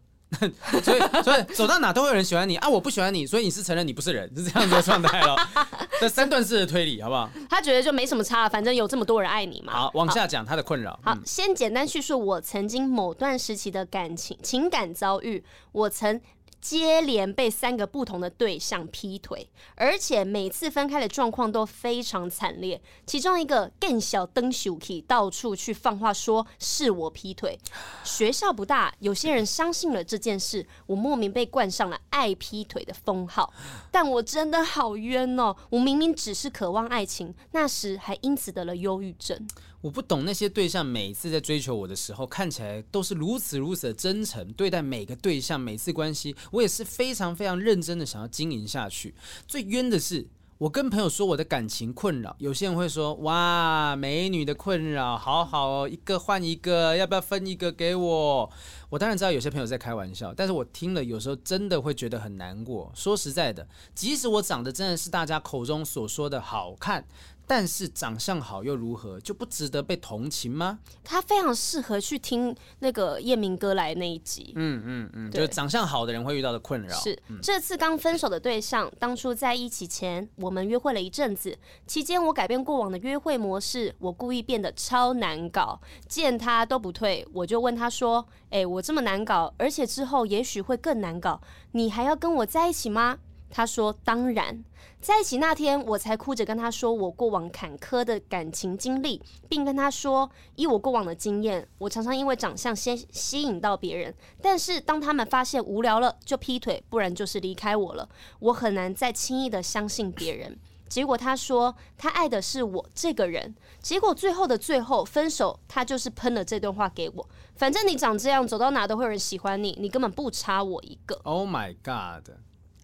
[0.82, 2.68] 所以， 所以走到哪都会有人喜欢你啊！
[2.68, 5.36] 我不喜欢你，所以你是承认你不是人，是这样子的状态咯。
[6.00, 7.30] 这三段式的推理，好不好？
[7.48, 9.72] 他觉得就没什么差，反正有这么多人爱你嘛。
[9.72, 10.98] 好，往下讲他的困扰。
[11.02, 15.42] 好，嗯、先简单叙述我曾经某段时期的感情情感遭遇。
[15.72, 16.20] 我曾。
[16.60, 22.80] 接连被三个不同的对象劈腿，而且每次分开的状况都非常惨烈。
[23.06, 27.58] 其中一个更小灯秀气，到处去放话说是我劈腿。
[28.02, 33.52] 学校不大，有些人相信了这件事，我莫名被冠上了爱劈腿的封号。
[33.92, 35.54] 但我真的好冤哦！
[35.70, 39.46] 我明明只是渴望爱情，那时还因此得了忧郁症。
[39.86, 49.14] 我不懂那些对象每次在追求我的时候，看起来都是如此如此的真诚，对待每个对象、每次关系，我也是非常非常认真的想要经营下去。
[49.46, 50.26] 最冤的是，
[50.58, 58.50] 我跟朋友说我的感情困扰，有些人会说：“哇，美女的困扰，好好哦，一个换一个，要不要分一个给我？”
[58.88, 62.90] 我当然知道有些朋友在开玩笑，但是我听了有时候真的会觉得很难过。
[62.94, 67.04] 说实在的，即使我长得真的是大家口中所说的好看。
[67.48, 70.80] 但是长相好又如何，就不值得被同情吗？
[71.04, 74.52] 他非常适合去听那个叶明哥来那一集。
[74.56, 76.96] 嗯嗯嗯，就是长相好的人会遇到的困扰。
[76.96, 81.56] 是、嗯、这次刚分手的对象，当初在一起前，我们约会了一阵子，
[81.86, 88.26] 期间我改变过往的约会模式，我故意变得超难搞，见他都不退，我就问他说
[88.56, 91.38] ：“哎、我这么难搞，而且之后也许会更难搞，
[91.72, 93.18] 你还要跟我在一起吗？”
[93.52, 94.64] 他说：“当然。”
[94.98, 108.08] 在一起那天，我才哭着跟他说我过往坎坷的感情经历，并跟他说，以我过往的经验，我常常因为长相先吸引到别人，但是当他们发现无聊了，就劈腿，不然就是离开我了。
[108.40, 110.58] 我很难再轻易的相信别人。
[110.88, 117.28] 结果他说他爱的是我这个人，结果最后的最后分手，他就是喷了这段话给我。
[117.56, 121.18] 反正你长这样，走到哪都会有人喜欢你，你根本不差我一个。
[121.24, 122.30] Oh my God！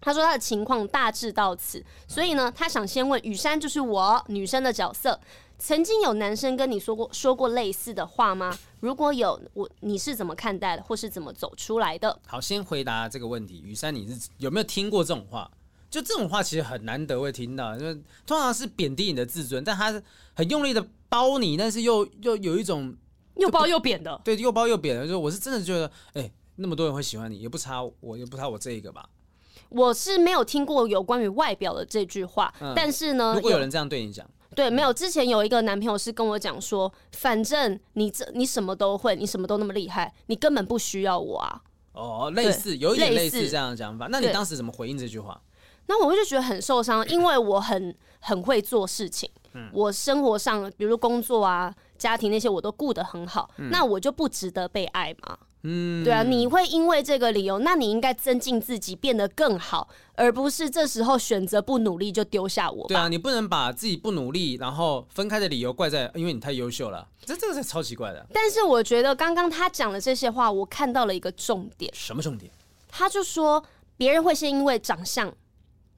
[0.01, 5.17] 他说他的情况大致到此，所以呢，他想先问雨珊，就是我女生的角色，
[5.57, 8.53] 曾经有男生跟你说过说过类似的话吗？
[8.81, 12.19] 如果有，我你是怎么看待的，或是怎么走出来的？
[12.27, 15.49] 好，先回答这个问题，雨珊，你是有没有听过这种话？
[15.93, 17.93] 就这种话其实很难得会听到，就
[18.25, 20.01] 通常是贬低你的自尊，但他
[20.33, 22.97] 很用力的包你，但是又又有一种
[23.35, 25.07] 又包又贬的，对，又包又贬的。
[25.07, 29.07] 就我是真的觉得，哎、欸，那么多人会喜欢你，也不差我，也不差我这一个吧。
[29.69, 34.91] 我是没有听过有关于外表的这句话，嗯、但是呢，如果有人这样对你讲，对，没有。
[34.91, 41.61] 之前有一个男朋友是跟我讲说，反正你这你什么都会，你什么都那么厉害，你根本不需要我啊。
[41.91, 44.07] 哦，类似有一点类似这样的讲法。
[44.07, 45.39] 那你当时怎么回应这句话？
[45.87, 55.37] 那我就觉得很受伤，因为我很很会做事情，嗯、我生活上比如工作啊、家庭那些我都顾得很好，嗯、那我就不值得被爱吗？
[55.65, 62.85] 嗯，对啊，你会因为这个理由，那你应该增进自己，变得更好，而不是这时候选择不努力就丢下我。
[62.87, 68.25] 对啊，你不能把自己不努力然后分开的理由怪在因为你太优秀了，这这个是超奇怪的。
[68.33, 71.89] 但是我觉得刚刚他讲的这些话，我看到了一个重点。
[71.95, 72.51] 什么重点？
[72.89, 73.63] 他就说
[73.95, 75.33] 别人会先因为长相。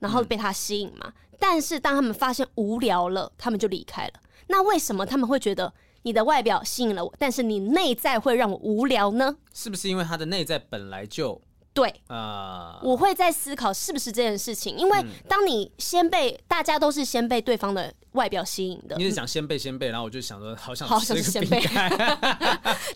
[0.06, 4.14] 然后被他吸引嘛，嗯、但是当他们发现无聊了，他们就离开了。
[4.48, 9.38] 那为什么他们会觉得你的外表吸引了我，但是你内在会让我无聊呢？
[9.52, 11.42] 是不是因为他的内在本来就？
[11.76, 21.62] 对啊，我会在思考是不是这件事情，因为当你先被大家都是先被对方的外表吸引的，你是讲先被先被，然后我就想说好想好想先被，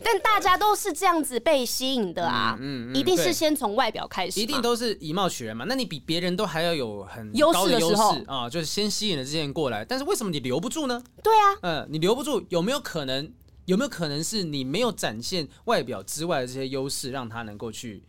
[0.02, 5.66] 但大家都是这样子被吸引的啊，嗯，一定是先从外表开始，一定都是以貌取人嘛。
[5.68, 11.02] 那你比别人都还要有很优势的优势啊，就是先吸引了这些人过来，但是为什么你留不住呢？
[11.22, 13.30] 对啊，嗯，你留不住，有没有可能？
[13.66, 18.02] 有没有可能是你没有展现外表之外的这些优势，让他能够去？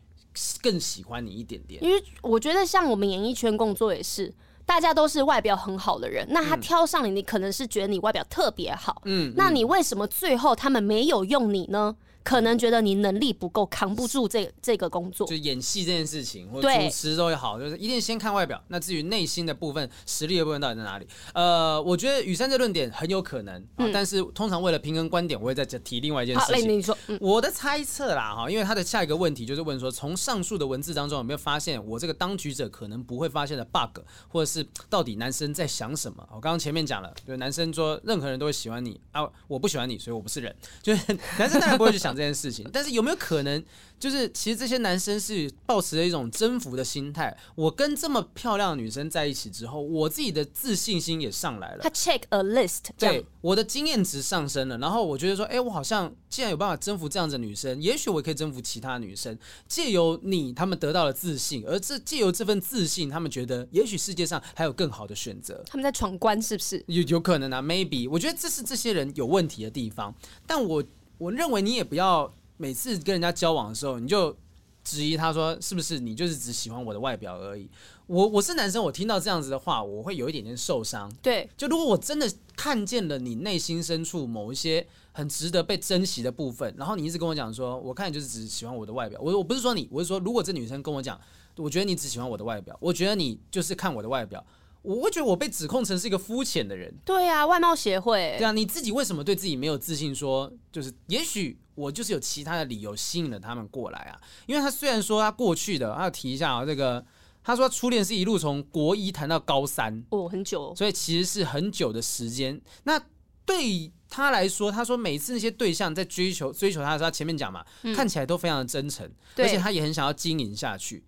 [0.62, 4.34] 更喜欢你一点点，因为我觉得像我们演艺圈工作也是，
[4.66, 11.96] 大家都是外表很好的人，那他挑上你，你可能是觉得你外表特别好，嗯，那你为什么最后他们没有用你呢？
[12.24, 15.28] 可能觉得你能力不够，扛不住这这个工作。
[15.28, 18.62] 就演戏这件事情，或者主持都会好，就是一定先看外表。
[18.68, 21.08] 那至于内心的部分，实力的部分到底在哪里？
[21.34, 26.70] 呃，我觉得雨珊这论点很有可能，嗯、但是通常为了平衡观点，我会再提另外一件事情。
[26.70, 36.24] 你说，嗯、我的猜测啦，哈，因为他的下一个问题就是问说，从上述的文字当中有没有发现我这个当局者可能不会发现的 bug，或者是到底男生在想什么？
[36.30, 40.56] 我刚刚前面讲了，就是男生说任何人都会喜欢你啊，我不喜欢你，所以我不是人。
[40.84, 42.11] 就是男生当然不会去想。
[42.14, 43.64] 这件事情，但是有没有可能，
[44.00, 47.36] 就是其实这些男生是抱持着一种征服的心态。
[47.56, 51.84] 我跟这么漂亮的女生在一起之后，我自己的自信心也上来了。
[51.84, 54.78] 他 check a list，对，我的经验值上升了。
[54.78, 59.38] 然后我觉得说，哎，我好像既然有办法征服这样子的女生，也许我可以征服其他女生。
[59.68, 65.64] 借由你，他们得到了自信，而这借由这份自信，他们觉得也许世界上还有更好的选择。
[65.68, 66.84] 他们在闯关，是不是？
[66.88, 68.10] 有有可能啊，maybe。
[68.10, 70.14] 我觉得这是这些人有问题的地方，
[70.48, 70.84] 但我。
[71.22, 74.36] 我认为你也不要每次跟人家交往的时候，你就
[74.84, 77.70] 质疑他说是不是你就是只喜欢我的外表而已。
[78.08, 81.14] 我我是男生，我听到这样子的话，我会有一点点受伤。
[81.22, 89.22] 对，就如果我真的看见了你内心深处某一些很值得被珍惜的部分，然后你一直跟我讲说，我看你就是只喜欢我的外表。
[89.22, 91.22] 我我不是说你，我是说如果这女生跟我讲，
[91.56, 94.44] 我觉得你只喜欢我的外表，我觉得你就是看我的外表。
[94.82, 96.92] 我会觉得我被指控成是一个肤浅的人。
[97.06, 98.36] 对啊，外貌协会。
[98.40, 100.48] 对啊，你自己为什么对自己没有自信说？
[100.48, 104.20] 说就是，也许我就是有其他的理由吸引了他们过来啊。
[104.48, 107.06] 因为他虽然说他过去的，他要提一下啊，这个
[107.44, 112.60] 他说初恋是一路从国一谈到高三，哦，很久，所以其实是很久的时间。
[112.84, 113.00] 那
[113.46, 119.08] 对他来说，他说每次那些对象在追求追求他的时候，他前面讲嘛，嗯、看起来都非常的真诚，
[119.38, 121.04] 而且他也很想要经营下去，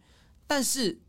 [0.46, 1.00] 但是。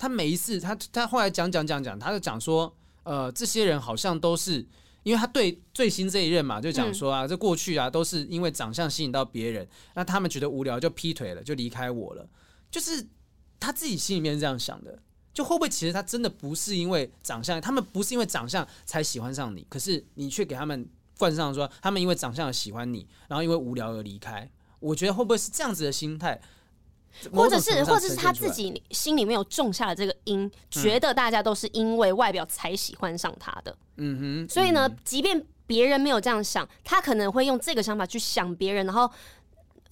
[0.00, 4.66] 他每一次，他他后来讲讲讲讲，他就讲说，呃，这些人好像都是，
[5.02, 12.26] 因为他对最新这一任嘛，就讲说啊，这过去啊都是因为长相吸引到别人，那他们觉得无聊就劈腿了，就离开我了，
[12.70, 13.06] 就是
[13.60, 14.98] 他自己心里面是这样想的，
[15.34, 20.88] 就会不会其实他真的不是因为长相，他们不是因为长相才喜欢上你，可是你却给他们
[21.18, 26.40] 冠上说他们因为长相而喜欢你，然后因为无聊而离开，我觉得会不会是这样子的心态？
[27.32, 33.76] 或者是，或者是他自己心里面有种下了这个因，嗯、觉得大家都是因为外表才喜欢上他的。
[33.96, 34.48] 嗯哼。
[34.48, 38.86] 所以呢，嗯、即便别人没有这样想，他可能会用这个想法去想别人。
[38.86, 39.10] 然后，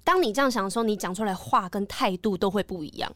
[0.05, 3.12] 当你这样想的时候，你讲出来话跟态度都会不一样。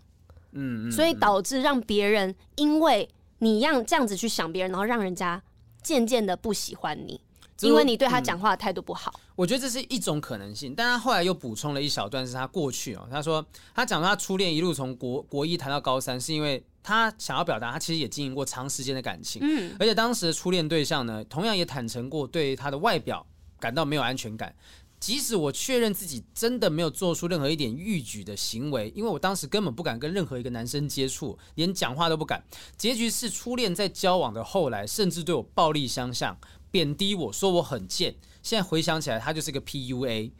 [0.52, 0.92] 嗯，嗯。
[0.92, 5.42] 所以导致让别人因为你让这样子去想别人，然后让人家
[5.82, 7.20] 渐渐的不喜欢你。
[7.68, 10.74] 因为你对他讲话的态度不好，嗯，我觉得这是一种可能性。
[10.74, 13.44] 但他后来又补充了一小段，是他过去哦，他说
[13.74, 23.26] 他讲他初恋一路从国国一谈到高三，是因为他想要表达他其实也经营过长时间的感情，嗯，而且当时的初恋对象呢，同样也坦诚过对他的外表
[23.58, 24.54] 感到没有安全感。
[24.98, 32.40] 即使我确认自己真的没有做出任何一点逾矩的行为，因为我当时根本不敢跟任何一个男生接触，连讲话都不敢。
[32.76, 36.38] 结局是初恋在交往的后来，甚至对我暴力相向，
[36.72, 38.12] 贬低我说我很贱。
[38.42, 40.32] 现在回想起来，他就是个 PUA。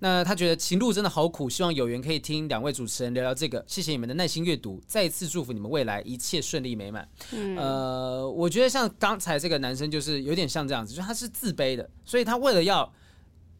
[0.00, 3.64] 那他觉得情路真的好苦，希望有缘可以听两位主持人聊聊这个。
[3.66, 7.08] 谢谢你们的耐心阅读，再一次祝福你们未来一切顺利美满。
[7.32, 12.92] 嗯、呃，我觉得像刚才这个男生就是有点像这样子，就他是自卑的，所以他为了要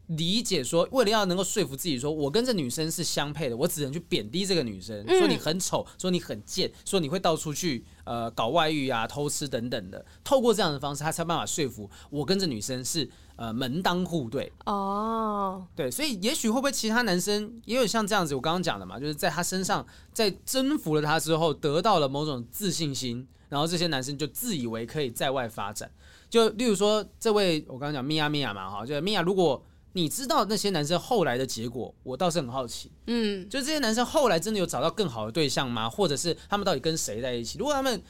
[0.09, 10.05] 理解说，为了要能够说服自己说，我跟这女生是相配的，我只能去贬低这个女生，说你很丑，说你很贱，说你会到处去呃搞外遇啊、偷吃等等的。
[10.23, 13.09] 透过这样的方式，他才有办法说服我跟这女生是。
[13.39, 25.89] 呃，门当户对哦，对，所以也许会不会其他男生也有像这样子，我刚刚讲的嘛，就是在他身上，在征服了他之后，得到了某种自信心，然后这些男生就自以为可以在外发展。
[26.29, 35.89] 就例如说，这位我刚刚讲米娅米娅嘛，哈，就米娅，如果你知道那些男生后来的结果，我倒是很好奇，嗯，就这些男生后来真的有找到更好的对象吗？
[35.89, 37.57] 或者是他们到底跟谁在一起？
[37.57, 38.01] 如果他们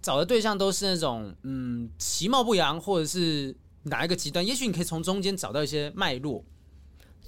[0.00, 3.56] 找的对象都是那种嗯其貌不扬，或者是。
[3.88, 4.44] 哪一个极端？
[4.44, 6.44] 也许你可以从中间找到一些脉络。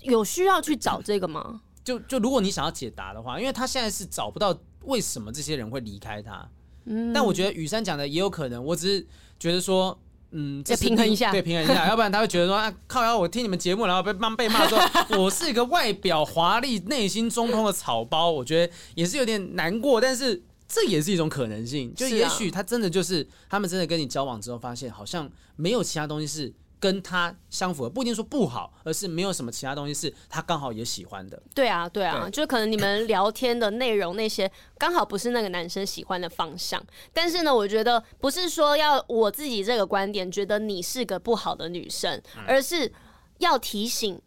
[0.03, 1.63] 有需要去找这个吗？
[1.85, 4.53] 就就如果你想要解答的话，因为他现在是找不到
[4.83, 6.51] 为什么这些人会离开他。
[6.87, 8.65] 嗯，但我觉得雨珊讲的也有可能。
[8.65, 9.07] 我只是
[9.39, 9.97] 觉得说，
[10.31, 14.79] 嗯，再平衡一下，对，平衡一下，要不然他会觉得说，啊，靠呀，我听你们节目，然后被骂被骂说
[15.19, 20.43] 我是一个外表华丽、内心中空的草包，我觉得也是有点难过，但是。
[20.71, 25.27] 这也是一种可能性，就也许他真的就是他们真的跟你交往之后，发现好像
[25.57, 31.43] 没有其他东西是跟他相符合，不一定说不好，而是没有什么其他东西是他刚好也喜欢的。
[31.55, 36.83] 对啊，对啊，对就可能你们聊天的内容那些刚好不是那个男生喜欢的方向。
[37.13, 42.93] 但是呢，我觉得不是说要我自己这个观点觉得你是个不好的女生，而是
[43.39, 44.21] 要提醒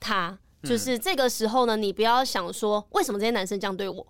[0.00, 4.06] 他，就是这个时候呢，你不要想说为什么这些男生这样对我。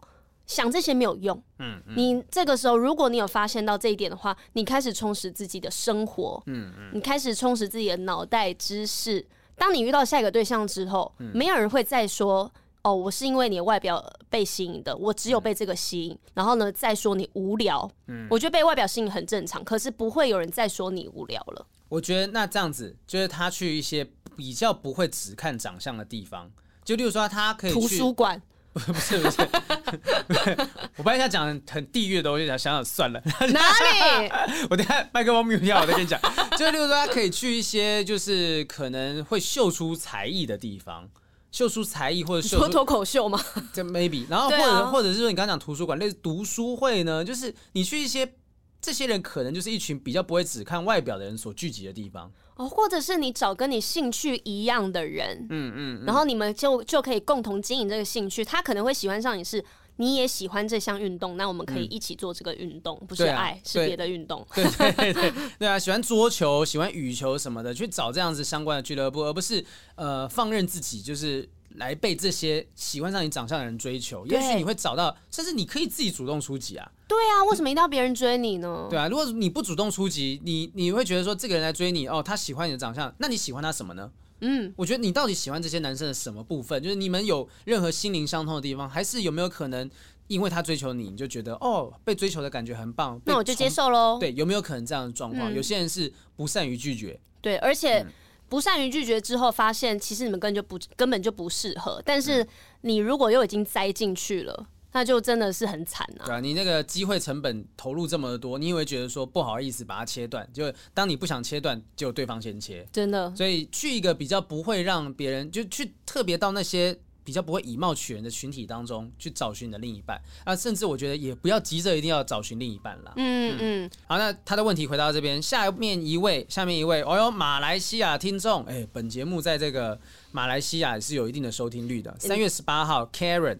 [0.48, 1.40] 想这些没有用。
[1.60, 6.42] 嗯，嗯，你这个时候，如果你有发现到这一点的话，你开始充实自己的生活。
[6.46, 9.24] 嗯嗯，你开始充实自己的脑袋知识。
[9.56, 12.50] 当你遇到下一个对象之后，嗯，没有人会再说
[12.82, 16.18] ：“哦，我是因为你的外表被吸引的。”我只有被这个吸引。
[16.32, 17.88] 然后呢，再说你无聊。
[18.06, 21.66] 嗯，我觉得被外表吸引很正常，可是不会有人再说你无聊了。
[21.90, 26.50] 我觉得那这样子，就是他去一些比较不会只看长相的地方，
[26.84, 28.40] 就例如说他可以去图书馆。
[28.74, 29.48] 不 是不是，
[30.96, 33.20] 我本来想讲很地狱的东西，想想算了。
[33.24, 34.30] 哪里？
[34.70, 36.20] 我等下麦克风没有掉，我再跟你讲。
[36.58, 41.08] 就例如说，他可以去一些就是可能会秀出才艺的地方，
[41.50, 43.40] 秀出才艺或者秀出脱口秀吗？
[43.72, 44.26] 这 maybe。
[44.28, 48.34] 然后或者、啊、或者是说，你刚刚讲图书馆类似读书会呢，就是你去一些
[48.80, 52.32] 这些人可能就是一群比较不会只看外表的人所聚集的地方。
[52.56, 58.44] 哦，或者是你找跟你兴趣一样的人，嗯嗯，然后你们就就可以共同经营这个兴趣。
[58.44, 59.64] 他可能会喜欢上你是，
[59.96, 64.44] 你也喜欢这项运动，那我们可以一起做这个运动，不是爱，是别的运动。
[64.54, 69.64] 对对对对，对啊，喜欢桌球、喜欢羽球什么的，去找这样子相关的俱乐部，而不是
[69.94, 71.48] 呃放任自己就是。
[71.78, 76.90] 来被这些喜欢上你长相的人追求，也许你会找到，甚至你可以自己主动出击啊。
[77.06, 78.86] 对啊，为什么一定要别人追你呢？
[78.90, 84.10] 对啊，如果你不主动出击，你你会觉得说这个人来追你哦，他喜欢你的长相，那你喜欢他什么呢？
[84.40, 86.82] 嗯，我觉得你到底喜欢这些男生的什么部分？
[86.82, 89.90] 就是你们有任何心灵相通的地方，还是有没有可能
[90.26, 94.18] 因为他追求你，你就觉得哦，被追求的感觉很棒，那我就接受喽。
[94.20, 95.52] 对，有没有可能这样的状况？
[95.52, 98.00] 嗯，有些人是不善于拒绝，对，而且。
[98.00, 98.06] 嗯
[98.48, 102.02] 不善于拒绝之后，发现其实你们根本就不根本就不适合。
[102.04, 102.46] 但是
[102.82, 106.26] 你如果又已经栽进去了，那就真的是很惨啊！
[106.26, 112.86] 对啊，你那个机会成本投入这么多，你以为觉得说不好意思把它切断，就当你不想切断，就对方先切。
[112.92, 116.98] 真的，所以去一个比较不会让别人就去特别到那些。
[117.28, 123.12] 比较不会以貌取人的群体当中去找寻你的另一半啊，甚至我觉得也不要急着一定要找寻另一半啦。
[123.16, 123.90] 嗯嗯。
[124.06, 130.00] 好，那他的问题回到这边，下面一位，下面一位，哦哟，马来西亚听众，哎，本节目在这个
[130.32, 132.16] 马来西亚是有一定的收听率的。
[132.18, 133.58] 三月十八号，Karen。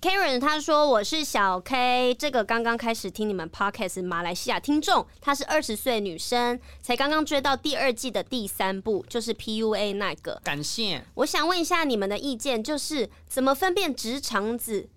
[0.00, 10.40] Karen 他说，我是小 K，这个刚刚开始听你们 Podcast 马来西亚听众，她是二十岁女生，才刚刚追到第二季的第三部，就是 PUA 那个。
[10.42, 11.04] 感谢。
[11.16, 14.88] 我想问一下你们的意见，就是怎么分辨直肠子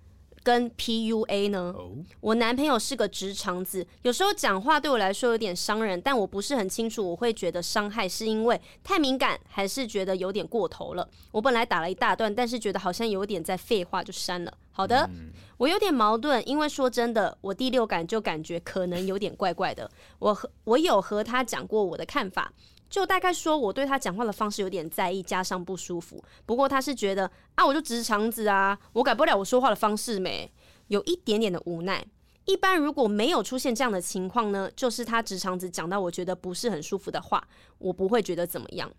[0.42, 1.92] 跟 PUA 呢？Oh.
[2.22, 11.10] 我男朋友是个直肠子，有时候讲话对我来说有点伤人，但我不是很清楚，我会觉得伤害是因为太敏感，还是觉得有点过头了？
[11.34, 14.54] 我本来打了一大段，但是觉得好像有点在废话，就删了。
[14.74, 15.10] 好的，
[15.58, 19.90] 我有点矛盾，因为说真的，我第六感就感觉可能有点怪怪的。
[20.20, 22.52] 我和我有和他讲过我的看法。
[22.90, 26.24] 就大概说我对他讲话的方式有点在意，加上不舒服。
[26.46, 30.52] 不过他是觉得啊，我就直肠子啊，我改不了我说话的方式没，
[30.90, 32.06] 有一点点的无奈。
[32.46, 37.44] 一般如果没有出现这样的情况呢，就是他直肠子讲到我觉得不是很舒服的话，
[37.80, 38.92] 我不会觉得怎么样，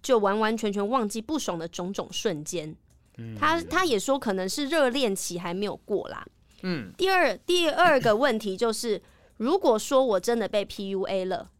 [0.00, 2.76] 就完完全全忘记不爽的种种瞬间。
[3.20, 6.26] 嗯，他他也说可能是热恋期还没有过啦。
[6.62, 9.00] 嗯，第二第二个问题就是，
[9.36, 11.50] 如果说我真的被 PUA 了，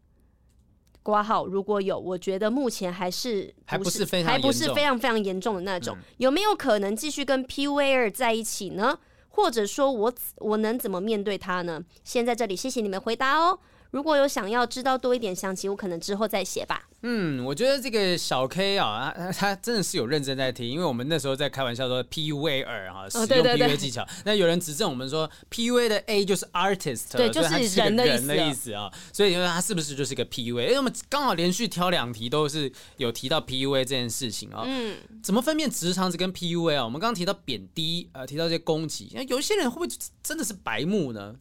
[1.03, 8.99] 挂号如果有，我觉得目前还是还不是非常还不是非常非常严重的那种，嗯，有没有可能继续跟 PUA 在一起呢？
[9.29, 11.83] 或者说我我能怎么面对他呢？
[12.03, 13.57] 先在这里谢谢你们回答哦。
[13.91, 16.89] 如果有想要知道多一点详情，我可能之后再写吧。
[17.03, 24.07] 嗯，我觉得这个小 K 啊，他他真的是有认真在听，因为我们那时候在开玩笑说 PUA 二哈，使用 PUA 技巧。
[24.23, 28.91] 那、哦、有人指正我们说 PUA 的 A 就是 artist，对，就是人的意思啊。
[29.11, 30.63] 所以你说他是不是就是一个 PUA？
[30.63, 34.63] 因为我们刚好连续挑两题都是有提到 PUA 这件事情啊。
[34.65, 36.83] 嗯，怎么分辨直肠子跟 PUA 啊？
[36.83, 39.87] 我们刚刚提到贬低，呃，提到一些攻击，那有一些人会不会
[40.21, 41.33] 真的是白目呢？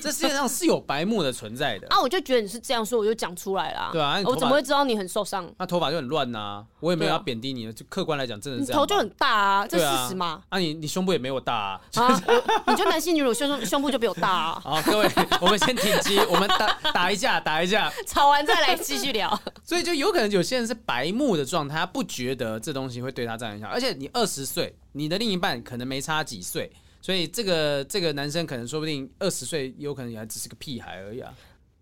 [0.00, 2.00] 这世界上是有白目的存在的 啊！
[2.00, 3.90] 我就觉得你是这样说，我就讲出来了。
[3.92, 5.50] 对啊，我怎么会知道你很受伤？
[5.58, 8.78] 那头发就很乱呐、啊，我也没有要贬低你，就客观来讲，真的是这样。
[8.78, 10.42] 头就很大啊，这是事实嘛？
[10.50, 12.22] 啊，你你胸部也没我大啊，啊
[12.66, 14.60] 你就男性女乳胸胸胸部就比我大啊。
[14.62, 19.40] 好，各位，我们先停机， 我们打打一架，打一架，吵完再来继续聊。
[19.64, 26.70] 所以就有可能有些人是白目的状态，他不觉得这东西会对他造成影响，而且你二十岁，你的另一半可能没差几岁，
[27.00, 31.32] 所以这个这个男生可能说不定二十岁，有可能也还只是个屁孩而已啊。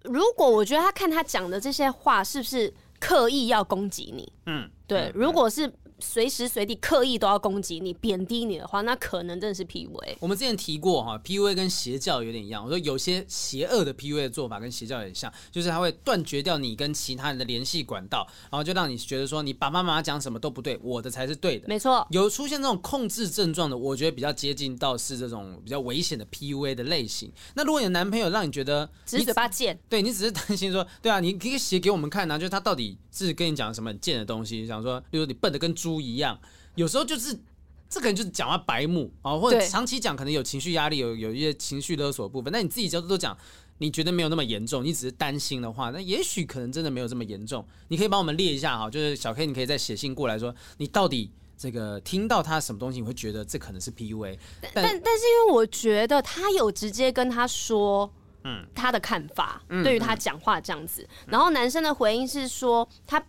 [0.04, 4.32] 如果我觉得他看他讲的这些话是不是刻意要攻击你？
[4.46, 5.72] 嗯，对，如果是。
[6.01, 10.16] 随时随地刻意都要攻击你、贬低你的话，那可能真的是 PUA。
[10.20, 12.64] 我们之前提过哈，PUA 跟邪教有点一样。
[12.64, 21.66] 我说有些邪恶的 PUA 的做法跟邪教有点像，就是他会断绝掉你跟其他人的联系管道，然后就让你觉得说你爸爸妈妈讲什么都不对，我的才是对的。
[21.66, 27.32] 没错，有出现这种控制症状的，我觉得比较接近到是这种比较危险的 PUA 的类型。
[27.55, 35.88] 那如果你的男朋友让你觉得你只是嘴巴贱，对你只是担心说，对啊，你可以写给我们看啊，就是他到底是跟你讲什么很贱的东西，想说，比如说你笨的跟猪。
[35.89, 36.39] 猪一样，
[36.74, 37.34] 有时候就是
[37.89, 42.53] 这个人就是讲话白目啊，或者长期讲可能有情绪压力，有有一些情绪勒索的部分。
[42.53, 43.34] 那你自己角度都讲，
[43.78, 47.66] 你觉得没有那么严重，你只是担心的话，那也许可能真的没有这么严重。
[47.89, 54.39] 你可以帮我们列一下哈，就是小 K，你可以再写信过来说，你到底这个听到他什么东西，你会觉得这可能是 PUA。
[54.61, 58.12] 但但，但是因为我觉得他有直接跟他说，
[58.45, 63.24] 嗯，他的看法，嗯，对于他讲话这样子，嗯，然后男生的回应是说他。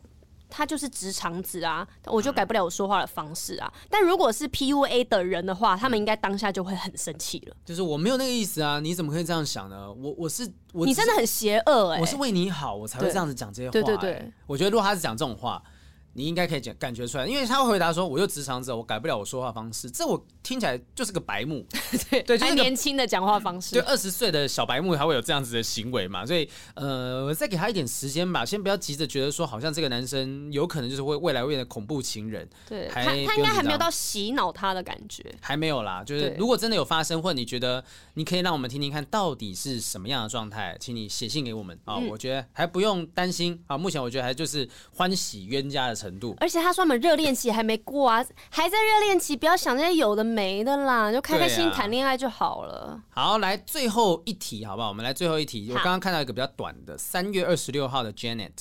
[0.50, 3.72] 他就是直肠子啊，我就改不了我说话的方式啊。
[3.90, 7.56] 但如果是 PUA 的人的话，他们应该当下就会很生气了。
[7.64, 9.92] 就是我没有那个意思啊，你怎么可以这样想呢？
[9.94, 12.02] 我我是我，你真的很邪恶哎、欸！
[12.02, 13.84] 我是为你好，我才会这样子讲这些话、欸。
[13.84, 15.62] 对对对，我觉得如果他是讲这种话。
[16.14, 21.66] 你应该可以感感觉出来，因为他会回答说：“我又直肠子，我改不了我说话方式。”这我听起来就是个白目，
[22.10, 23.76] 对对，就是年轻的讲话方式。
[23.76, 26.26] 对，二十岁的小白目，他会有这样子的行为嘛？
[26.26, 32.48] 所以，呃，我再给他一点时间吧，先不要急着觉得说，好像这个男生有可能就是会未来会变成恐怖情人。
[32.68, 36.04] 对，他他应该还没有到洗脑他的感觉，还没有啦。
[36.04, 37.84] 就是如果真的有发生，或者你觉得
[38.16, 42.08] 你可以让我们听听看到底是什么样的状态，请你写信给我们啊、嗯。
[42.08, 43.78] 我觉得还不用担心啊。
[43.78, 46.80] 目前我觉得还就是欢喜冤家的程度，而且他说。
[46.80, 53.00] 他们热恋期还没过啊，还在热恋期，不要想那些有的没的啦，就开开心谈恋爱就好了。
[53.10, 54.88] 啊、好，来最后一题，好不好？
[54.88, 55.68] 我们来最后一题。
[55.70, 58.54] 我刚刚看到一个比较短的，三月二十六号的 Janet。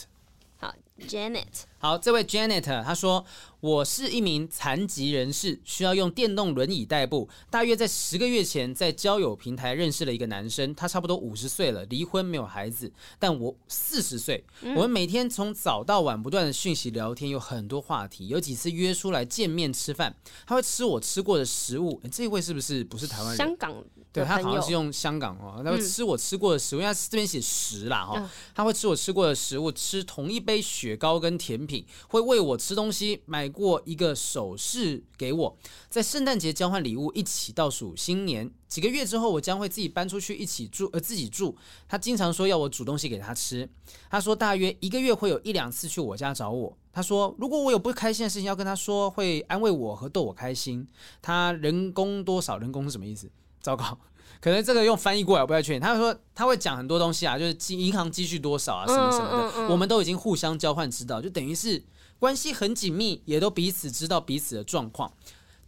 [1.01, 1.45] 好，Janet。
[1.79, 3.25] 好，这位 Janet，他说。
[3.61, 7.29] 我是一名残疾人士，需要用电动轮椅代步。
[7.51, 14.45] 大约在十个月前，在交友平台认识了一个男生，他差不多五十岁了，离婚没有孩子，但我四十岁。
[14.77, 20.15] 我们每天从早到晚不断的讯息聊天，有很多话题，有几次约出来见面吃饭，
[20.47, 21.99] 他会吃我吃过的食物。
[22.05, 23.37] 欸、这位是不是不是台湾人？
[23.37, 23.75] 香港，
[24.19, 33.49] 对，他好像是用香港哦，他会吃我吃过的食物，因为他这边写食啦哈，他会吃我吃过的食物，吃同一杯雪糕跟甜品，会喂我吃东西，买。
[33.59, 35.57] 过一个首饰给我，
[35.89, 38.49] 在圣诞节交换礼物，一起倒数新年。
[38.69, 41.57] 几个月之后，我将会自己搬出去一起住，呃，自己住。
[41.89, 43.69] 他经常说要我煮东西给他吃。
[44.11, 46.77] 他说大约一个月会有一两次去我家找我。
[46.93, 50.87] 他说如果我有不开心的事情要跟他说，会安慰我和逗我开心。
[51.23, 52.59] 他人工多少？
[52.59, 53.29] 人工是什么意思？
[53.69, 53.99] 糟糕，
[54.41, 55.81] 可能这个用翻译过来我不太确定。
[55.81, 61.85] 他说他会讲很多东西啊，就是积银行积蓄多少啊，什么什么的，嗯嗯嗯，我们都已经互相交换知道，就等于是。
[62.21, 65.13] 关系很紧密，也都彼此知道彼此的状况。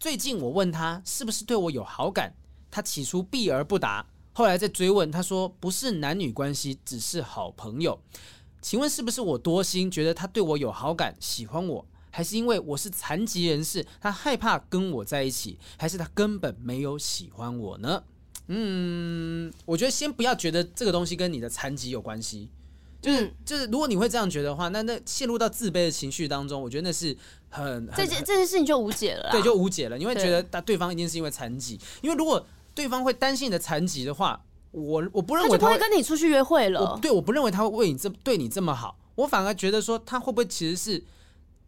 [0.00, 2.34] 最近我问他是不是对我有好感，
[2.72, 7.96] 他起初避而不答，后来再追问，他说不是男女关系，只是好朋友。
[8.60, 18.02] 请问是不是我多心，觉得他对我有好感，喜欢我，还是因为我是残疾人士，他害怕跟我在一起，还是他根本没有喜欢我呢？
[18.48, 22.50] 嗯，我觉得先不要觉得这个东西跟你的残疾有关系，
[23.00, 27.16] 就是、嗯、就是，如果你会这样觉得的话，那那陷入到自卑的情绪当中，我觉得那是
[27.48, 29.96] 很，很这件这件事情就无解了，对，就无解了。
[29.96, 32.44] 你会觉得他对方一定是因为残疾，因为如果
[32.74, 34.44] 对方会担心你的残疾的话。
[34.72, 36.96] 我我不认为他会，他就不会跟你出去约会了。
[37.02, 38.96] 对，我不认为他会为你这对你这么好。
[39.16, 41.02] 我反而觉得说他会不会其实是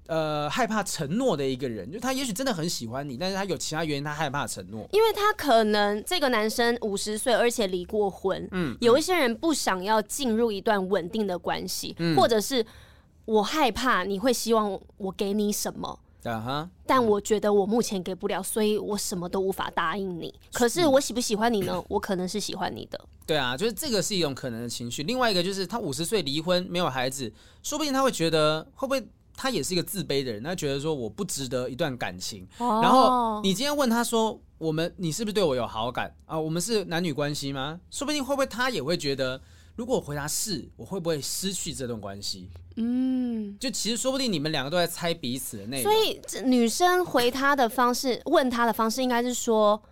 [0.07, 4.87] 呃害怕承诺的一个人，就他也许真的很喜欢你，但是他有其他原因他害怕承诺。
[4.93, 8.47] 因为他可能这个男生五十岁，而且离过婚。
[8.53, 12.65] 嗯，有一些人不想要进入一段稳定的关系，嗯，或者是
[13.25, 15.99] 我害怕你会希望我给你什么。
[16.25, 16.71] 啊哈！
[16.87, 20.33] 但我觉得我目前给不了，所以我什么都无法答应你。
[20.53, 21.83] 可是我喜不喜欢你呢？
[21.89, 23.01] 我可能是喜欢你的。
[23.27, 25.03] 对啊，就是这个是一种可能的情绪。
[25.03, 27.33] 另外一个就是他五十岁离婚没有孩子，
[27.65, 29.05] 说不定他会觉得会不会
[29.37, 30.43] 他也是一个自卑的人？
[30.43, 32.47] 他觉得说我不值得一段感情。
[32.59, 32.81] 哦。
[32.83, 36.39] 然后你今天问他说，我们你是不是对我有好感啊？
[36.39, 37.81] 我们是男女关系吗？
[37.91, 39.41] 说不定会不会他也会觉得。
[39.75, 42.47] 如果我回答是，我会不会失去这段关系？
[42.77, 45.91] 嗯，就其实说不定你们两个都在猜彼此的内容。
[45.91, 49.83] 所以女生回他的方式，问他的方式应该是说：“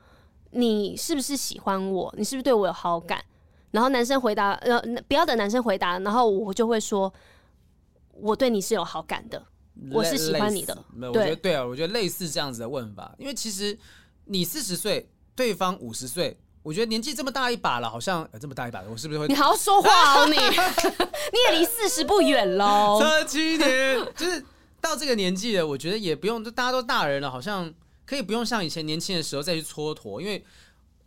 [0.53, 2.15] 你是不是喜欢我？
[2.19, 3.25] 你是不是对我有好感？”
[3.73, 4.79] 然后男生回答：“呃，
[5.09, 7.11] 不要等男生回答。”然后我就会说
[8.23, 9.43] ：“我对你是有好感的，
[9.91, 13.79] 我是喜欢你的。”没有，我觉得对啊，我觉得类似这样子的问法，因为其实
[14.27, 16.39] 你四十岁，对方五十岁。
[16.63, 19.27] 我觉得年纪这么大一把了，好像、呃、这么大一把，我是不是会？
[19.27, 23.01] 你好好说话哦，你 你也离四十不远喽。
[23.01, 24.45] 差七年，就是
[24.81, 27.73] 到这个年纪了，我觉得也不用，大家都大人了，好像
[28.05, 30.45] 可以不用像以前年轻的时候再去蹉跎，因为。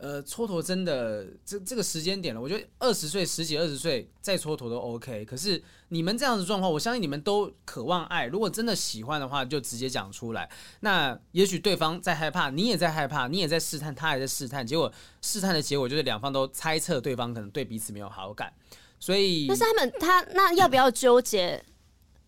[0.03, 5.23] 呃，蹉跎真的这这个时间点了，我觉得二十岁、十几、二十岁再蹉跎都 OK。
[5.23, 8.25] 可是你们这样的状况，我相信你们都渴望爱。
[8.25, 10.51] 如果真的喜欢的话，就直接讲出来。
[10.81, 14.67] 那也许对方在害怕，你也在害怕，你也在试探，他也在试探。
[14.67, 14.91] 结果
[15.21, 18.51] 试探的结果就是两方都猜测对方可能对彼此没有好感。
[18.99, 21.63] 所以，但是他们他那要不要纠结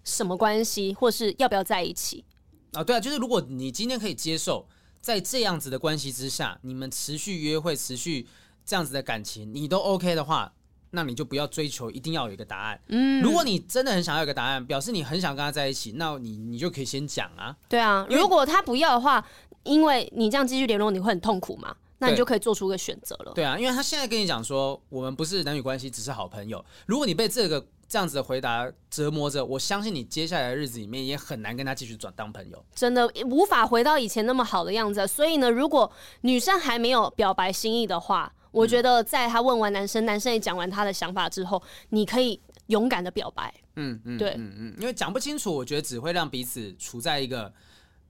[0.05, 2.23] 什么关系，或是要不要在一起？
[2.71, 4.65] 啊，对啊，就是如果你今天可以接受。
[5.05, 8.25] 在这样子的关系之下，你们持续约会、持续
[8.65, 10.51] 这样子的感情，你都 OK 的话，
[10.89, 12.81] 那你就不要追求一定要有一个答案。
[12.87, 17.55] 嗯，如果你真的很想要一个答案，表示你很想跟他在一起，那你你就可以先讲啊。
[17.69, 19.23] 对啊，如果他不要的话，
[19.61, 21.75] 因为你这样继续联络，你会很痛苦嘛？
[21.99, 23.31] 那你就可以做出个选择了。
[23.35, 26.65] 对啊，因为他现在跟你讲说，我们不是男女关系，只是好朋友。
[26.87, 27.63] 如果你被这个。
[27.87, 35.05] 这样子的回答折磨着，我相信你接下来的日子里面也很难跟他继续转当朋友，真的无法回到以前那么好的样子。
[35.07, 43.53] 所以呢，如果女生还没有表白心意的话，我觉得在她问完男生，男生也讲完他的想法之后，你可以勇敢的表白。
[43.75, 47.51] 嗯嗯，对，嗯嗯，因为讲不清楚，我觉得只会让彼此处在一个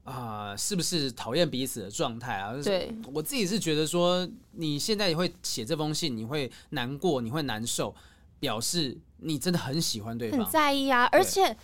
[0.04, 2.54] 啊、呃，是不是讨厌彼此的状态啊？
[2.64, 7.94] 对，我自己是觉得说，你现在也会写这封信，你会难过，你会难受。
[8.40, 11.08] 表示你真的很喜欢对方，很在意啊！
[11.12, 11.56] 而且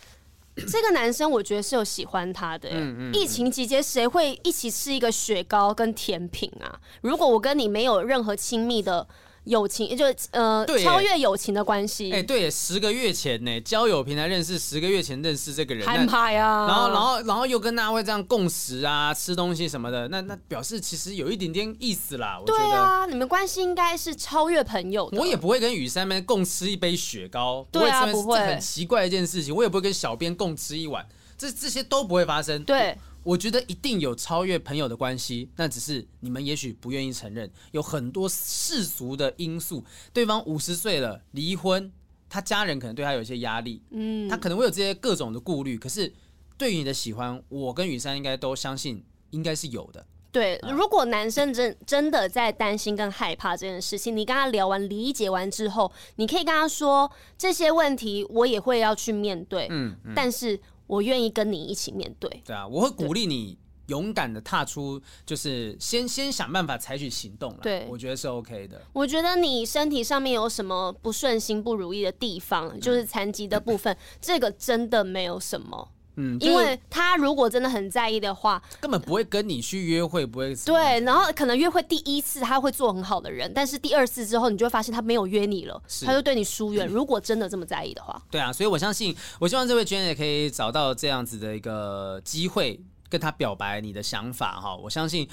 [0.68, 2.70] 这个男生，我觉得是有喜欢他的。
[2.72, 3.14] 嗯嗯。
[3.14, 6.80] 疫情期间，谁会一起吃一个雪糕跟甜品啊？
[7.02, 9.08] 如果我跟你没有任何亲密的。
[9.46, 12.12] 友情也就呃超越友情的关系。
[12.12, 16.68] 哎，对，十个月前呢，交友平台认识，十个月前认识这个人，很派啊。
[16.68, 22.38] 然后，然后，然后又跟大家会这样共识啊，吃东西什么的，那那表示其实有一点点意思啦。
[22.40, 25.20] 我觉得对啊，你们关系应该是超越朋友的。
[25.20, 29.56] 我也不会跟雨山们共吃一杯雪糕，对啊，不会，这很奇怪一件事情。
[29.56, 31.06] 我也不会跟小编共吃一碗，
[31.38, 32.64] 这这些都不会发生。
[32.64, 32.98] 对。
[33.24, 39.86] 我觉得一定有超越朋友的关系，那只是你们也许不愿意承认，有很多世俗的因素。
[40.12, 41.92] 对方五十岁了，离婚，
[42.28, 45.78] 他家人可能对他有一些压力，嗯，他可能会有这些各种的顾虑。
[45.78, 46.12] 可是
[46.58, 50.04] 对于你的喜欢，我跟雨珊应该都相信应该是有的。
[50.32, 60.60] 对，如果男生真真的在担心跟害怕这件事情，你跟他聊完、理解完之后，你可以跟他说这些问题，我也会要去面对，嗯，嗯，但是。
[60.92, 62.30] 我愿意跟你一起面对。
[62.46, 67.60] 对啊，我会鼓励你勇敢的踏出，就是先先想办法采取行动了。
[67.62, 68.82] 对，我觉得是 OK 的。
[68.92, 75.90] 我觉得你身体上面有什么不顺心、不如意的地方，就是残疾的部分，这个真的没有什么。
[76.16, 80.56] 嗯，因为他如果真的很在意的话，根本不会跟你去约会，不会。
[80.66, 86.88] 对，然后可能约会第一次他会做很好的人，但是第二次之后，你就会发现他没有约你了，他就对你疏远。
[86.92, 92.80] 如果真的这么在意的话，对啊，所以我相信，我希望这位 Jane 也可以找到这样子的一个机会，
[93.10, 94.76] 跟他表白你的想法哈。
[94.76, 95.28] 我相信。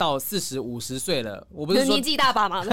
[0.00, 2.72] 到四十五十岁了，我不是说年纪大把嘛，对，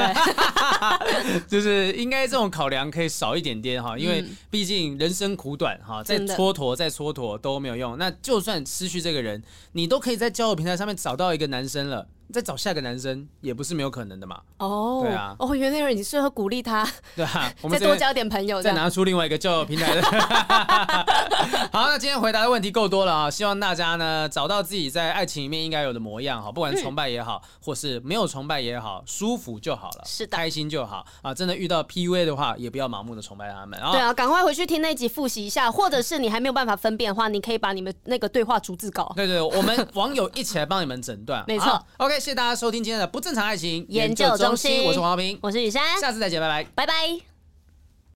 [1.45, 7.97] 就是应该这种考量可以少一点点哈，因为毕竟人生苦短哈，再蹉跎再蹉跎都没有用。
[7.97, 9.43] 那就算失去这个人，
[9.73, 12.07] 你都可以在交友平台上面找到一个男生了。
[12.33, 14.39] 再找下个男生也不是没有可能的嘛。
[14.57, 20.01] 哦，对啊，哦，原来你适合鼓励他，对啊， 我们再多交点朋友，再拿出另外一个交友平台的。
[21.71, 31.33] 好，那今天回答的问题够多了啊，希望大家呢找到自己在爱情里面应该有的模样哈，不管是崇拜也好，或是没有崇拜也好，舒服就好了，是的，开心就好啊。
[31.33, 33.91] 真的遇到 PUA 的话，也不要盲目的崇拜他们啊。
[33.91, 39.11] 对啊，赶快回去听那集复习一下，或者是你还没有办法分辨的话，你可以把你们那个对话逐字稿。
[39.15, 41.43] 对对，我们网友一起来帮你们诊断。
[41.47, 47.36] 没错，OK，谢谢大家收听今天的不正常爱情研究中心，我是王浩平，我是雨珊，下次再见，拜拜，拜拜。